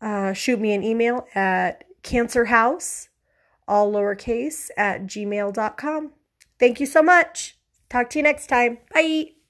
uh, 0.02 0.34
shoot 0.34 0.60
me 0.60 0.74
an 0.74 0.84
email 0.84 1.28
at 1.34 1.86
cancerhouse, 2.04 3.08
all 3.68 3.92
lowercase, 3.92 4.70
at 4.78 5.04
gmail.com. 5.04 6.12
Thank 6.60 6.80
you 6.80 6.86
so 6.86 7.02
much. 7.02 7.58
Talk 7.90 8.10
to 8.12 8.20
you 8.20 8.24
next 8.24 8.48
time. 8.48 8.80
Bye. 8.94 9.43